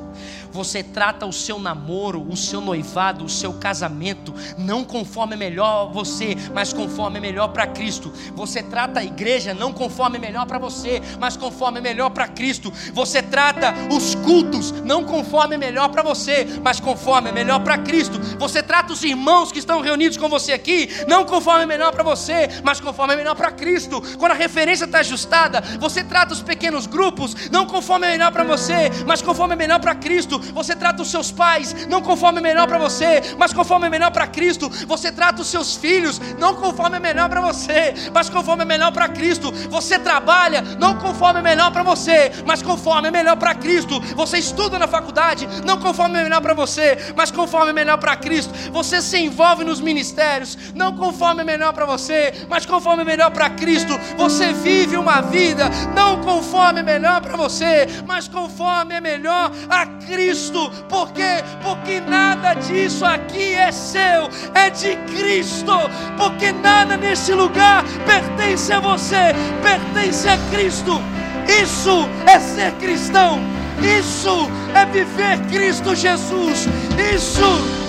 Você 0.50 0.82
trata 0.82 1.26
o 1.26 1.32
seu 1.34 1.58
namoro, 1.58 2.26
o 2.26 2.34
seu 2.34 2.62
noivado, 2.62 3.26
o 3.26 3.28
seu 3.28 3.52
casamento 3.52 4.32
não 4.56 4.84
conforme 4.84 5.34
é 5.34 5.36
melhor 5.36 5.92
você, 5.92 6.34
mas 6.54 6.72
conforme 6.72 7.18
é 7.18 7.20
melhor 7.20 7.48
para 7.48 7.66
Cristo. 7.66 8.10
Você 8.34 8.62
trata 8.62 9.00
a 9.00 9.04
igreja 9.04 9.52
não 9.52 9.70
conforme 9.70 10.16
é 10.16 10.20
melhor 10.20 10.46
para 10.46 10.58
você, 10.58 11.02
mas 11.20 11.36
conforme 11.36 11.78
é 11.78 11.82
melhor 11.82 12.08
para 12.08 12.26
Cristo. 12.26 12.72
Você 12.94 13.22
trata 13.22 13.74
os 13.94 14.14
cultos 14.14 14.72
não 14.72 15.04
conforme 15.04 15.56
é 15.56 15.58
melhor 15.58 15.90
para 15.90 16.02
você, 16.02 16.46
mas 16.62 16.80
conforme 16.80 17.28
é 17.28 17.32
melhor 17.32 17.60
para 17.60 17.76
Cristo. 17.76 18.18
Você 18.38 18.62
trata 18.62 18.94
os 18.94 19.04
irmãos 19.04 19.52
que 19.52 19.58
estão 19.58 19.82
reunidos 19.82 20.16
com 20.16 20.26
você 20.26 20.54
aqui 20.54 20.88
não 21.06 21.26
conforme 21.26 21.64
é 21.64 21.66
melhor 21.66 21.92
para 21.92 22.02
você, 22.02 22.48
mas 22.64 22.80
conforme 22.80 23.12
é 23.12 23.16
melhor 23.18 23.34
para 23.34 23.50
Cristo 23.50 24.05
quando 24.18 24.32
a 24.32 24.34
referência 24.34 24.84
está 24.84 24.98
ajustada, 24.98 25.62
você 25.78 26.02
trata 26.04 26.32
os 26.32 26.42
pequenos 26.42 26.86
grupos 26.86 27.50
não 27.50 27.66
conforme 27.66 28.06
é 28.06 28.10
melhor 28.12 28.32
para 28.32 28.44
você, 28.44 28.90
mas 29.06 29.22
conforme 29.22 29.54
é 29.54 29.56
melhor 29.56 29.80
para 29.80 29.94
Cristo. 29.94 30.38
Você 30.38 30.74
trata 30.74 31.02
os 31.02 31.10
seus 31.10 31.30
pais 31.30 31.86
não 31.88 32.00
conforme 32.02 32.38
é 32.38 32.42
melhor 32.42 32.66
para 32.66 32.78
você, 32.78 33.22
mas 33.38 33.52
conforme 33.52 33.86
é 33.86 33.90
melhor 33.90 34.10
para 34.10 34.26
Cristo. 34.26 34.70
Você 34.86 35.10
trata 35.12 35.42
os 35.42 35.48
seus 35.48 35.76
filhos 35.76 36.20
não 36.38 36.54
conforme 36.54 36.96
é 36.96 37.00
melhor 37.00 37.28
para 37.28 37.40
você, 37.40 37.94
mas 38.12 38.28
conforme 38.28 38.62
é 38.62 38.66
melhor 38.66 38.92
para 38.92 39.08
Cristo. 39.08 39.52
Você 39.70 39.98
trabalha 39.98 40.62
não 40.78 40.96
conforme 40.96 41.40
é 41.40 41.42
melhor 41.42 41.70
para 41.70 41.82
você, 41.82 42.32
mas 42.46 42.62
conforme 42.62 43.08
é 43.08 43.10
melhor 43.10 43.36
para 43.36 43.54
Cristo. 43.54 44.00
Você 44.14 44.38
estuda 44.38 44.78
na 44.78 44.86
faculdade 44.86 45.46
não 45.64 45.78
conforme 45.78 46.18
é 46.18 46.22
melhor 46.22 46.40
para 46.40 46.54
você, 46.54 47.12
mas 47.16 47.30
conforme 47.30 47.70
é 47.70 47.72
melhor 47.72 47.98
para 47.98 48.16
Cristo. 48.16 48.52
Você 48.72 49.00
se 49.02 49.18
envolve 49.18 49.64
nos 49.64 49.80
ministérios 49.80 50.56
não 50.74 50.96
conforme 50.96 51.42
é 51.42 51.44
melhor 51.44 51.72
para 51.72 51.86
você, 51.86 52.46
mas 52.48 52.66
conforme 52.66 53.02
é 53.02 53.04
melhor 53.04 53.30
para 53.30 53.50
Cristo. 53.50 53.95
Você 54.16 54.52
vive 54.52 54.96
uma 54.96 55.20
vida 55.20 55.70
não 55.94 56.20
conforme 56.20 56.80
é 56.80 56.82
melhor 56.82 57.20
para 57.20 57.36
você, 57.36 57.86
mas 58.06 58.28
conforme 58.28 58.94
é 58.94 59.00
melhor 59.00 59.50
a 59.68 59.86
Cristo. 59.86 60.70
Por 60.88 61.12
quê? 61.12 61.42
Porque 61.62 62.00
nada 62.00 62.54
disso 62.54 63.04
aqui 63.04 63.54
é 63.54 63.72
seu, 63.72 64.28
é 64.54 64.70
de 64.70 64.96
Cristo. 65.14 65.72
Porque 66.16 66.52
nada 66.52 66.96
nesse 66.96 67.32
lugar 67.32 67.84
pertence 68.04 68.72
a 68.72 68.80
você, 68.80 69.34
pertence 69.62 70.28
a 70.28 70.38
Cristo. 70.50 71.00
Isso 71.62 72.08
é 72.26 72.38
ser 72.38 72.72
cristão. 72.72 73.40
Isso 73.82 74.48
é 74.74 74.86
viver 74.86 75.38
Cristo 75.50 75.94
Jesus. 75.94 76.66
Isso 77.14 77.85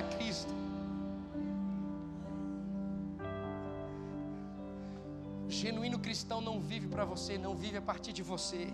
para 0.00 0.02
Cristo. 0.02 0.52
O 5.46 5.50
genuíno 5.50 5.98
cristão 5.98 6.40
não 6.40 6.60
vive 6.60 6.88
para 6.88 7.04
você, 7.04 7.36
não 7.36 7.54
vive 7.54 7.76
a 7.76 7.82
partir 7.82 8.12
de 8.12 8.22
você. 8.22 8.68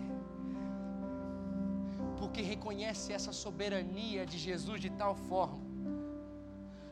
Porque 2.17 2.41
reconhece 2.41 3.11
essa 3.11 3.31
soberania 3.31 4.25
de 4.25 4.37
Jesus 4.37 4.79
de 4.79 4.89
tal 4.89 5.15
forma, 5.15 5.59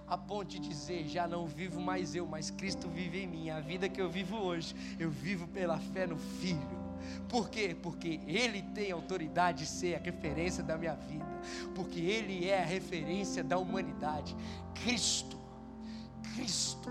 a 0.07 0.17
ponto 0.17 0.45
de 0.45 0.59
dizer: 0.59 1.07
já 1.07 1.27
não 1.27 1.47
vivo 1.47 1.79
mais 1.79 2.13
eu, 2.15 2.27
mas 2.27 2.51
Cristo 2.51 2.89
vive 2.89 3.19
em 3.19 3.27
mim. 3.27 3.49
A 3.49 3.59
vida 3.59 3.87
que 3.87 4.01
eu 4.01 4.09
vivo 4.09 4.37
hoje, 4.37 4.75
eu 4.99 5.09
vivo 5.09 5.47
pela 5.47 5.79
fé 5.79 6.05
no 6.05 6.17
Filho. 6.17 6.84
Por 7.27 7.49
quê? 7.49 7.75
Porque 7.81 8.19
Ele 8.25 8.61
tem 8.61 8.91
autoridade 8.91 9.59
de 9.59 9.69
ser 9.69 9.95
a 9.95 9.99
referência 9.99 10.63
da 10.63 10.77
minha 10.77 10.95
vida. 10.95 11.25
Porque 11.73 11.99
Ele 11.99 12.47
é 12.47 12.61
a 12.61 12.65
referência 12.65 13.43
da 13.43 13.57
humanidade. 13.57 14.35
Cristo. 14.73 15.37
Cristo. 16.35 16.89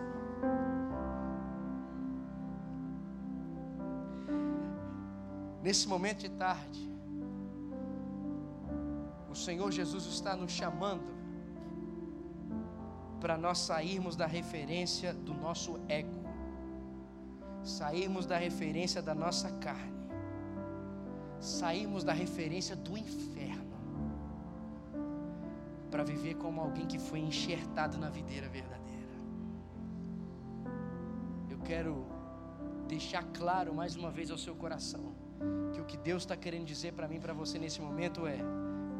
Nesse 5.62 5.88
momento 5.88 6.18
de 6.18 6.28
tarde, 6.28 6.90
o 9.30 9.34
Senhor 9.34 9.72
Jesus 9.72 10.04
está 10.04 10.36
nos 10.36 10.52
chamando 10.52 11.14
para 13.18 13.38
nós 13.38 13.58
sairmos 13.60 14.14
da 14.14 14.26
referência 14.26 15.14
do 15.14 15.32
nosso 15.32 15.80
ego, 15.88 16.23
sairmos 17.64 18.26
da 18.26 18.36
referência 18.36 19.02
da 19.02 19.14
nossa 19.14 19.50
carne 19.50 19.94
sairmos 21.44 22.02
da 22.02 22.12
referência 22.12 22.74
do 22.74 22.96
inferno 22.96 23.74
para 25.90 26.02
viver 26.02 26.34
como 26.34 26.60
alguém 26.60 26.86
que 26.86 26.98
foi 26.98 27.20
enxertado 27.20 27.98
na 27.98 28.08
videira 28.08 28.48
verdadeira. 28.48 29.12
Eu 31.48 31.58
quero 31.58 32.06
deixar 32.88 33.22
claro 33.22 33.74
mais 33.74 33.94
uma 33.94 34.10
vez 34.10 34.30
ao 34.30 34.38
seu 34.38 34.56
coração 34.56 35.14
que 35.72 35.80
o 35.80 35.84
que 35.84 35.96
Deus 35.96 36.22
está 36.22 36.36
querendo 36.36 36.64
dizer 36.64 36.94
para 36.94 37.06
mim, 37.06 37.20
para 37.20 37.32
você 37.32 37.58
nesse 37.58 37.80
momento 37.80 38.26
é: 38.26 38.38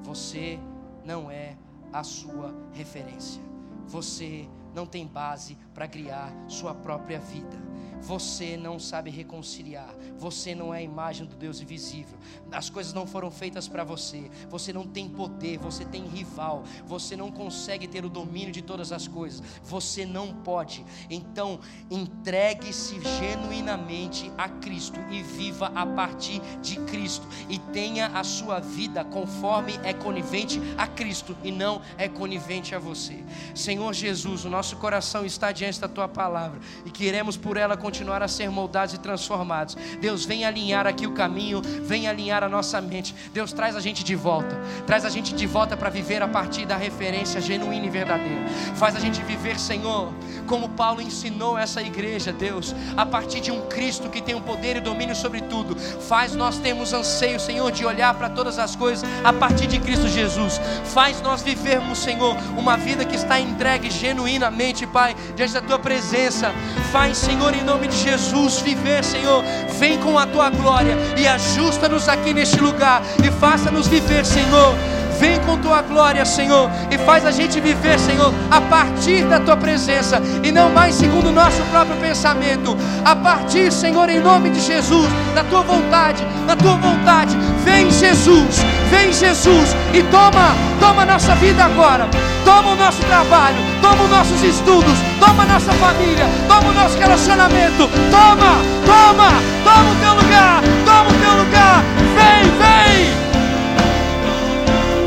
você 0.03 0.59
não 1.05 1.31
é 1.31 1.57
a 1.93 2.05
sua 2.05 2.55
referência. 2.73 3.43
Você 3.87 4.49
não 4.75 4.87
tem 4.87 5.07
base 5.07 5.57
para 5.73 5.89
criar 5.89 6.33
sua 6.49 6.75
própria 6.75 7.19
vida. 7.19 7.57
Você 8.05 8.55
não 8.55 8.79
sabe 8.79 9.09
reconciliar. 9.09 9.89
Você 10.19 10.55
não 10.55 10.75
é 10.75 10.79
a 10.79 10.83
imagem 10.83 11.27
do 11.27 11.35
Deus 11.35 11.63
invisível. 11.63 12.19
As 12.53 12.69
coisas 12.69 12.93
não 12.93 13.07
foram 13.07 13.31
feitas 13.31 13.67
para 13.67 13.83
você. 13.83 14.31
Você 14.51 14.75
não 14.75 14.87
tem 14.87 15.09
poder. 15.09 15.57
Você 15.59 15.87
tem 15.87 16.05
rival. 16.05 16.65
Você 16.87 17.17
não 17.17 17.33
consegue 17.33 17.89
ter 17.89 18.05
o 18.05 18.11
domínio 18.11 18.53
de 18.53 18.61
todas 18.61 18.93
as 18.93 19.09
coisas. 19.09 19.43
Você 19.63 20.05
não 20.05 20.35
pode. 20.35 20.85
Então, 21.09 21.59
entregue-se 21.91 23.01
genuinamente 23.01 24.31
a 24.37 24.51
Cristo 24.51 25.01
e 25.11 25.23
viva 25.23 25.73
a 25.75 25.87
partir 25.87 26.43
de 26.61 26.77
Cristo. 26.81 27.27
E 27.49 27.59
tenha 27.59 28.09
a 28.09 28.23
sua 28.23 28.61
vida 28.61 29.03
conforme 29.03 29.81
é 29.83 29.95
conivente 29.95 30.61
a 30.77 30.87
Cristo 30.87 31.35
e 31.43 31.51
não 31.51 31.81
é 31.97 32.07
conivente 32.07 32.75
a 32.75 32.79
você. 32.79 33.25
Senhor 33.55 33.95
Jesus, 33.95 34.45
o 34.45 34.51
nosso 34.51 34.77
coração 34.77 35.25
está 35.25 35.53
diante 35.53 35.81
da 35.81 35.89
tua 35.89 36.07
palavra 36.07 36.61
e 36.85 36.91
queremos 36.91 37.39
por 37.39 37.57
ela 37.57 37.79
continuar 37.79 37.94
continuar 37.95 38.25
a 38.25 38.27
ser 38.27 38.51
moldados 38.51 38.93
e 38.93 38.99
transformados. 38.99 39.77
Deus, 40.01 40.25
vem 40.25 40.45
alinhar 40.45 40.85
aqui 40.85 41.07
o 41.07 41.13
caminho, 41.13 41.63
vem 41.63 42.09
alinhar 42.09 42.43
a 42.43 42.49
nossa 42.49 42.81
mente. 42.81 43.15
Deus, 43.33 43.53
traz 43.53 43.77
a 43.77 43.81
gente 43.81 44.03
de 44.03 44.17
volta, 44.17 44.61
traz 44.85 45.05
a 45.05 45.09
gente 45.09 45.33
de 45.33 45.47
volta 45.47 45.77
para 45.77 45.89
viver 45.89 46.21
a 46.21 46.27
partir 46.27 46.67
da 46.67 46.77
referência 46.77 47.41
genuína 47.41 47.87
e 47.87 47.91
verdadeira. 47.91 48.49
Faz 48.75 48.97
a 48.97 48.99
gente 48.99 49.23
viver, 49.23 49.61
Senhor, 49.61 50.13
como 50.49 50.71
Paulo 50.71 51.01
ensinou 51.01 51.57
essa 51.57 51.81
igreja, 51.81 52.33
Deus, 52.33 52.75
a 52.97 53.07
partir 53.07 53.41
de 53.41 53.53
um 53.53 53.69
Cristo 53.69 54.09
que 54.11 54.21
tem 54.21 54.35
o 54.35 54.39
um 54.39 54.43
poder 54.43 54.77
e 54.77 54.81
domínio 54.81 55.15
sobre 55.15 55.43
tudo. 55.43 55.77
Faz 55.77 56.35
nós 56.35 56.59
termos 56.59 56.93
anseio, 56.93 57.39
Senhor, 57.39 57.71
de 57.71 57.87
olhar 57.87 58.13
para 58.15 58.29
todas 58.29 58.59
as 58.59 58.75
coisas 58.75 59.09
a 59.23 59.33
partir 59.33 59.69
de 59.69 59.79
Cristo 59.79 60.09
Jesus. 60.09 60.61
Faz 60.87 61.23
nós 61.23 61.43
vivermos, 61.43 61.99
Senhor, 61.99 62.37
uma 62.59 62.77
vida 62.77 63.05
que 63.05 63.15
está 63.15 63.39
entregue 63.39 63.89
genuinamente, 63.89 64.85
Pai, 64.85 65.15
diante 65.37 65.53
da 65.53 65.63
tua 65.63 65.79
presença. 65.79 66.53
Faz, 66.91 67.19
Senhor, 67.19 67.55
em 67.55 67.63
nome 67.63 67.84
nome 67.85 67.89
de 67.89 67.99
Jesus, 67.99 68.61
viver, 68.61 69.05
Senhor. 69.05 69.45
Vem 69.79 69.99
com 69.99 70.19
a 70.19 70.27
tua 70.27 70.49
glória 70.49 70.97
e 71.17 71.27
ajusta-nos 71.27 72.09
aqui 72.09 72.33
neste 72.33 72.59
lugar 72.59 73.03
e 73.23 73.31
faça-nos 73.31 73.87
viver, 73.87 74.25
Senhor. 74.25 74.75
Vem 75.19 75.39
com 75.41 75.59
tua 75.59 75.81
glória, 75.83 76.25
Senhor, 76.25 76.69
e 76.91 76.99
faz 76.99 77.25
a 77.25 77.31
gente 77.31 77.61
viver, 77.61 77.99
Senhor, 78.01 78.33
a 78.51 78.61
partir 78.61 79.25
da 79.27 79.39
tua 79.39 79.57
presença 79.57 80.21
e 80.43 80.51
não 80.51 80.71
mais 80.71 80.95
segundo 80.95 81.29
o 81.29 81.33
nosso 81.33 81.63
próprio 81.71 81.97
pensamento. 81.97 82.77
A 83.05 83.15
partir, 83.15 83.71
Senhor, 83.71 84.09
em 84.09 84.21
nome 84.21 84.51
de 84.51 84.61
Jesus, 84.61 85.09
da 85.35 85.45
tua 85.45 85.63
vontade, 85.63 86.25
da 86.47 86.57
tua 86.57 86.75
vontade. 86.77 87.37
Vem, 87.65 87.91
Jesus, 87.91 88.63
vem, 88.91 89.11
Jesus, 89.13 89.75
e 89.95 90.03
toma, 90.05 90.55
toma 90.79 91.07
nossa 91.07 91.35
vida 91.37 91.65
agora. 91.65 92.09
Toma 92.45 92.73
o 92.73 92.77
nosso 92.77 93.01
trabalho, 93.03 93.57
toma 93.81 94.05
os 94.05 94.11
nossos 94.11 94.43
estudos, 94.43 94.99
toma 95.19 95.45
a 95.45 95.47
nossa 95.47 95.73
família, 95.73 96.27
toma 96.47 96.71
o 96.71 96.75
nosso 96.75 96.99
relacionamento. 96.99 97.89
Toma, 98.11 98.59
toma, 98.85 99.31
toma 99.65 99.91
o 99.91 99.97
teu 99.97 100.15
lugar, 100.15 100.63
toma 100.85 101.11
o 101.11 101.15
teu 101.15 101.37
lugar. 101.43 101.83
Vem, 102.15 102.45
vem. 102.61 103.25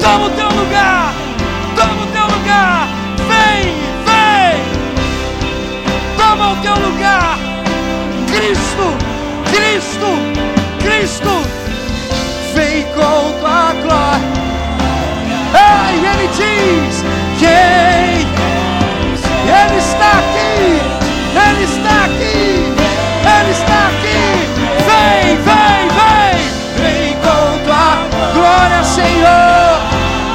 Toma 0.01 0.25
o 0.25 0.29
teu 0.31 0.49
lugar, 0.49 1.13
toma 1.75 2.03
o 2.03 2.07
teu 2.07 2.25
lugar. 2.25 2.87
Vem, 3.27 3.75
vem. 4.07 4.63
Toma 6.17 6.53
o 6.53 6.55
teu 6.57 6.73
lugar. 6.73 7.37
Cristo, 8.31 8.97
Cristo, 9.51 10.07
Cristo. 10.81 11.66
Com 12.67 13.31
tua 13.39 13.73
glória. 13.81 14.37
Ei, 15.53 15.95
ele 16.05 16.27
diz: 16.35 17.03
Quem? 17.39 18.27
Ele 19.47 19.77
está 19.77 20.11
aqui, 20.11 20.81
Ele 21.31 21.63
está 21.63 22.05
aqui, 22.05 22.73
Ele 23.23 23.51
está 23.51 23.87
aqui. 23.87 24.21
Vem, 24.85 25.37
vem, 25.47 25.87
vem, 25.97 26.35
vem 26.77 27.13
com 27.15 27.43
tua 27.63 27.87
glória, 28.33 28.83
Senhor. 28.83 29.79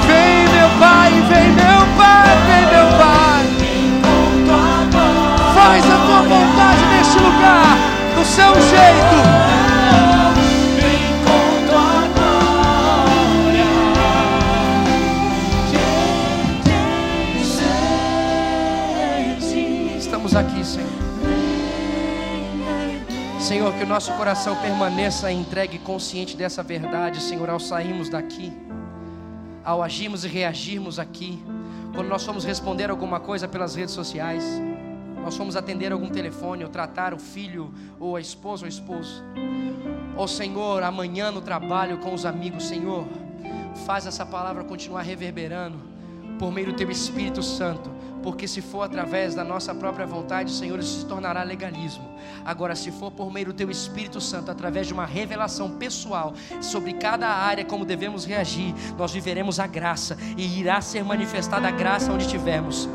Vem, 0.06 0.48
meu 0.48 0.70
Pai, 0.80 1.12
vem, 1.28 1.50
meu 1.50 1.86
Pai, 1.98 2.30
vem, 2.46 2.64
meu 2.66 2.86
Pai. 2.98 3.44
Faz 5.54 5.84
a 5.84 5.96
tua 6.06 6.22
vontade 6.22 6.84
neste 6.96 7.18
lugar, 7.18 7.76
do 8.16 8.24
seu 8.24 8.54
jeito. 8.54 9.21
Que 23.82 23.86
o 23.86 23.88
nosso 23.88 24.12
coração 24.12 24.54
permaneça 24.54 25.32
entregue 25.32 25.74
e 25.74 25.80
consciente 25.80 26.36
dessa 26.36 26.62
verdade, 26.62 27.20
Senhor, 27.20 27.50
ao 27.50 27.58
sairmos 27.58 28.08
daqui, 28.08 28.52
ao 29.64 29.82
agirmos 29.82 30.24
e 30.24 30.28
reagirmos 30.28 31.00
aqui, 31.00 31.42
quando 31.92 32.06
nós 32.06 32.24
fomos 32.24 32.44
responder 32.44 32.90
alguma 32.90 33.18
coisa 33.18 33.48
pelas 33.48 33.74
redes 33.74 33.92
sociais, 33.92 34.44
nós 35.24 35.36
fomos 35.36 35.56
atender 35.56 35.90
algum 35.90 36.08
telefone, 36.08 36.62
ou 36.62 36.70
tratar 36.70 37.12
o 37.12 37.18
filho, 37.18 37.74
ou 37.98 38.14
a 38.14 38.20
esposa 38.20 38.62
ou 38.62 38.68
esposo, 38.68 39.20
ou 40.16 40.28
Senhor, 40.28 40.80
amanhã 40.84 41.32
no 41.32 41.40
trabalho 41.40 41.98
com 41.98 42.14
os 42.14 42.24
amigos, 42.24 42.68
Senhor, 42.68 43.04
Faz 43.84 44.06
essa 44.06 44.24
palavra 44.24 44.62
continuar 44.62 45.02
reverberando 45.02 45.78
por 46.38 46.52
meio 46.52 46.68
do 46.68 46.72
teu 46.74 46.90
Espírito 46.90 47.42
Santo, 47.42 47.90
porque 48.22 48.46
se 48.46 48.60
for 48.60 48.82
através 48.82 49.34
da 49.34 49.44
nossa 49.44 49.74
própria 49.74 50.06
vontade, 50.06 50.50
Senhor, 50.52 50.78
isso 50.78 51.00
se 51.00 51.06
tornará 51.06 51.42
legalismo. 51.42 52.04
Agora, 52.44 52.74
se 52.74 52.90
for 52.90 53.10
por 53.10 53.32
meio 53.32 53.46
do 53.46 53.52
teu 53.52 53.70
Espírito 53.70 54.20
Santo, 54.20 54.50
através 54.50 54.86
de 54.86 54.92
uma 54.92 55.06
revelação 55.06 55.70
pessoal 55.70 56.34
sobre 56.60 56.92
cada 56.94 57.28
área 57.28 57.64
como 57.64 57.84
devemos 57.84 58.24
reagir, 58.24 58.74
nós 58.96 59.12
viveremos 59.12 59.58
a 59.58 59.66
graça 59.66 60.16
e 60.36 60.60
irá 60.60 60.80
ser 60.80 61.04
manifestada 61.04 61.68
a 61.68 61.70
graça 61.70 62.12
onde 62.12 62.24
estivermos. 62.24 62.88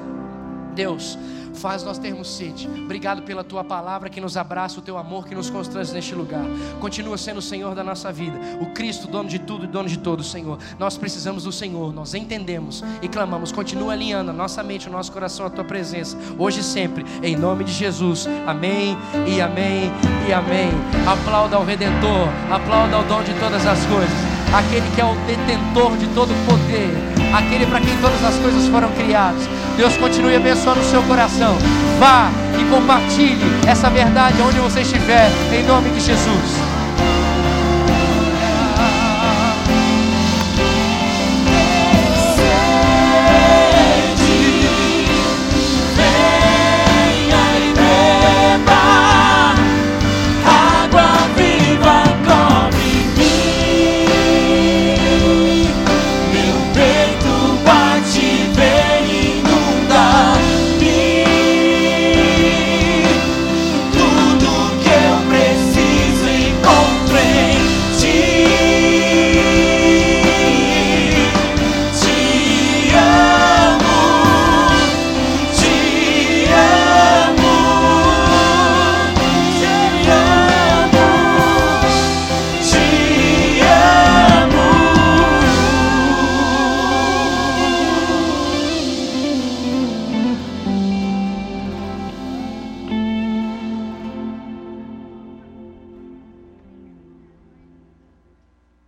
Deus, 0.77 1.17
faz 1.55 1.83
nós 1.83 1.97
termos 1.97 2.29
sede. 2.29 2.69
Obrigado 2.83 3.23
pela 3.23 3.43
tua 3.43 3.63
palavra 3.63 4.11
que 4.11 4.21
nos 4.21 4.37
abraça, 4.37 4.77
o 4.77 4.81
teu 4.83 4.95
amor 4.95 5.27
que 5.27 5.33
nos 5.33 5.49
constrange 5.49 5.91
neste 5.91 6.13
lugar. 6.13 6.45
Continua 6.79 7.17
sendo 7.17 7.37
o 7.37 7.41
Senhor 7.41 7.73
da 7.73 7.83
nossa 7.83 8.11
vida, 8.11 8.39
o 8.61 8.67
Cristo, 8.67 9.07
dono 9.07 9.27
de 9.27 9.39
tudo 9.39 9.65
e 9.65 9.67
dono 9.67 9.89
de 9.89 9.97
todos, 9.97 10.29
Senhor. 10.29 10.59
Nós 10.77 10.95
precisamos 10.95 11.45
do 11.45 11.51
Senhor, 11.51 11.91
nós 11.91 12.13
entendemos 12.13 12.83
e 13.01 13.07
clamamos. 13.07 13.51
Continua 13.51 13.93
alinhando 13.93 14.29
a 14.29 14.33
nossa 14.33 14.61
mente, 14.61 14.87
o 14.87 14.91
nosso 14.91 15.11
coração, 15.11 15.47
a 15.47 15.49
tua 15.49 15.63
presença, 15.63 16.15
hoje 16.37 16.59
e 16.59 16.63
sempre, 16.63 17.03
em 17.23 17.35
nome 17.35 17.63
de 17.63 17.73
Jesus. 17.73 18.27
Amém 18.45 18.95
e 19.25 19.41
amém 19.41 19.91
e 20.29 20.31
amém. 20.31 20.69
Aplauda 21.07 21.55
ao 21.55 21.65
Redentor, 21.65 22.27
aplauda 22.51 22.97
ao 22.97 23.03
dono 23.05 23.23
de 23.23 23.33
todas 23.39 23.65
as 23.65 23.83
coisas, 23.87 24.17
aquele 24.53 24.87
que 24.93 25.01
é 25.01 25.05
o 25.05 25.15
detentor 25.25 25.97
de 25.97 26.05
todo 26.13 26.31
o 26.31 26.45
poder, 26.45 27.16
aquele 27.33 27.65
para 27.65 27.79
quem 27.79 27.95
todas 27.97 28.23
as 28.23 28.35
coisas 28.35 28.67
foram 28.67 28.89
criadas. 28.91 29.41
Deus 29.75 29.95
continue 29.97 30.35
abençoando 30.35 30.79
o 30.79 30.85
seu 30.85 31.01
coração. 31.03 31.55
Vá 31.99 32.29
e 32.59 32.63
compartilhe 32.65 33.45
essa 33.67 33.89
verdade 33.89 34.41
onde 34.41 34.57
você 34.59 34.81
estiver, 34.81 35.29
em 35.53 35.63
nome 35.63 35.89
de 35.91 35.99
Jesus. 35.99 36.66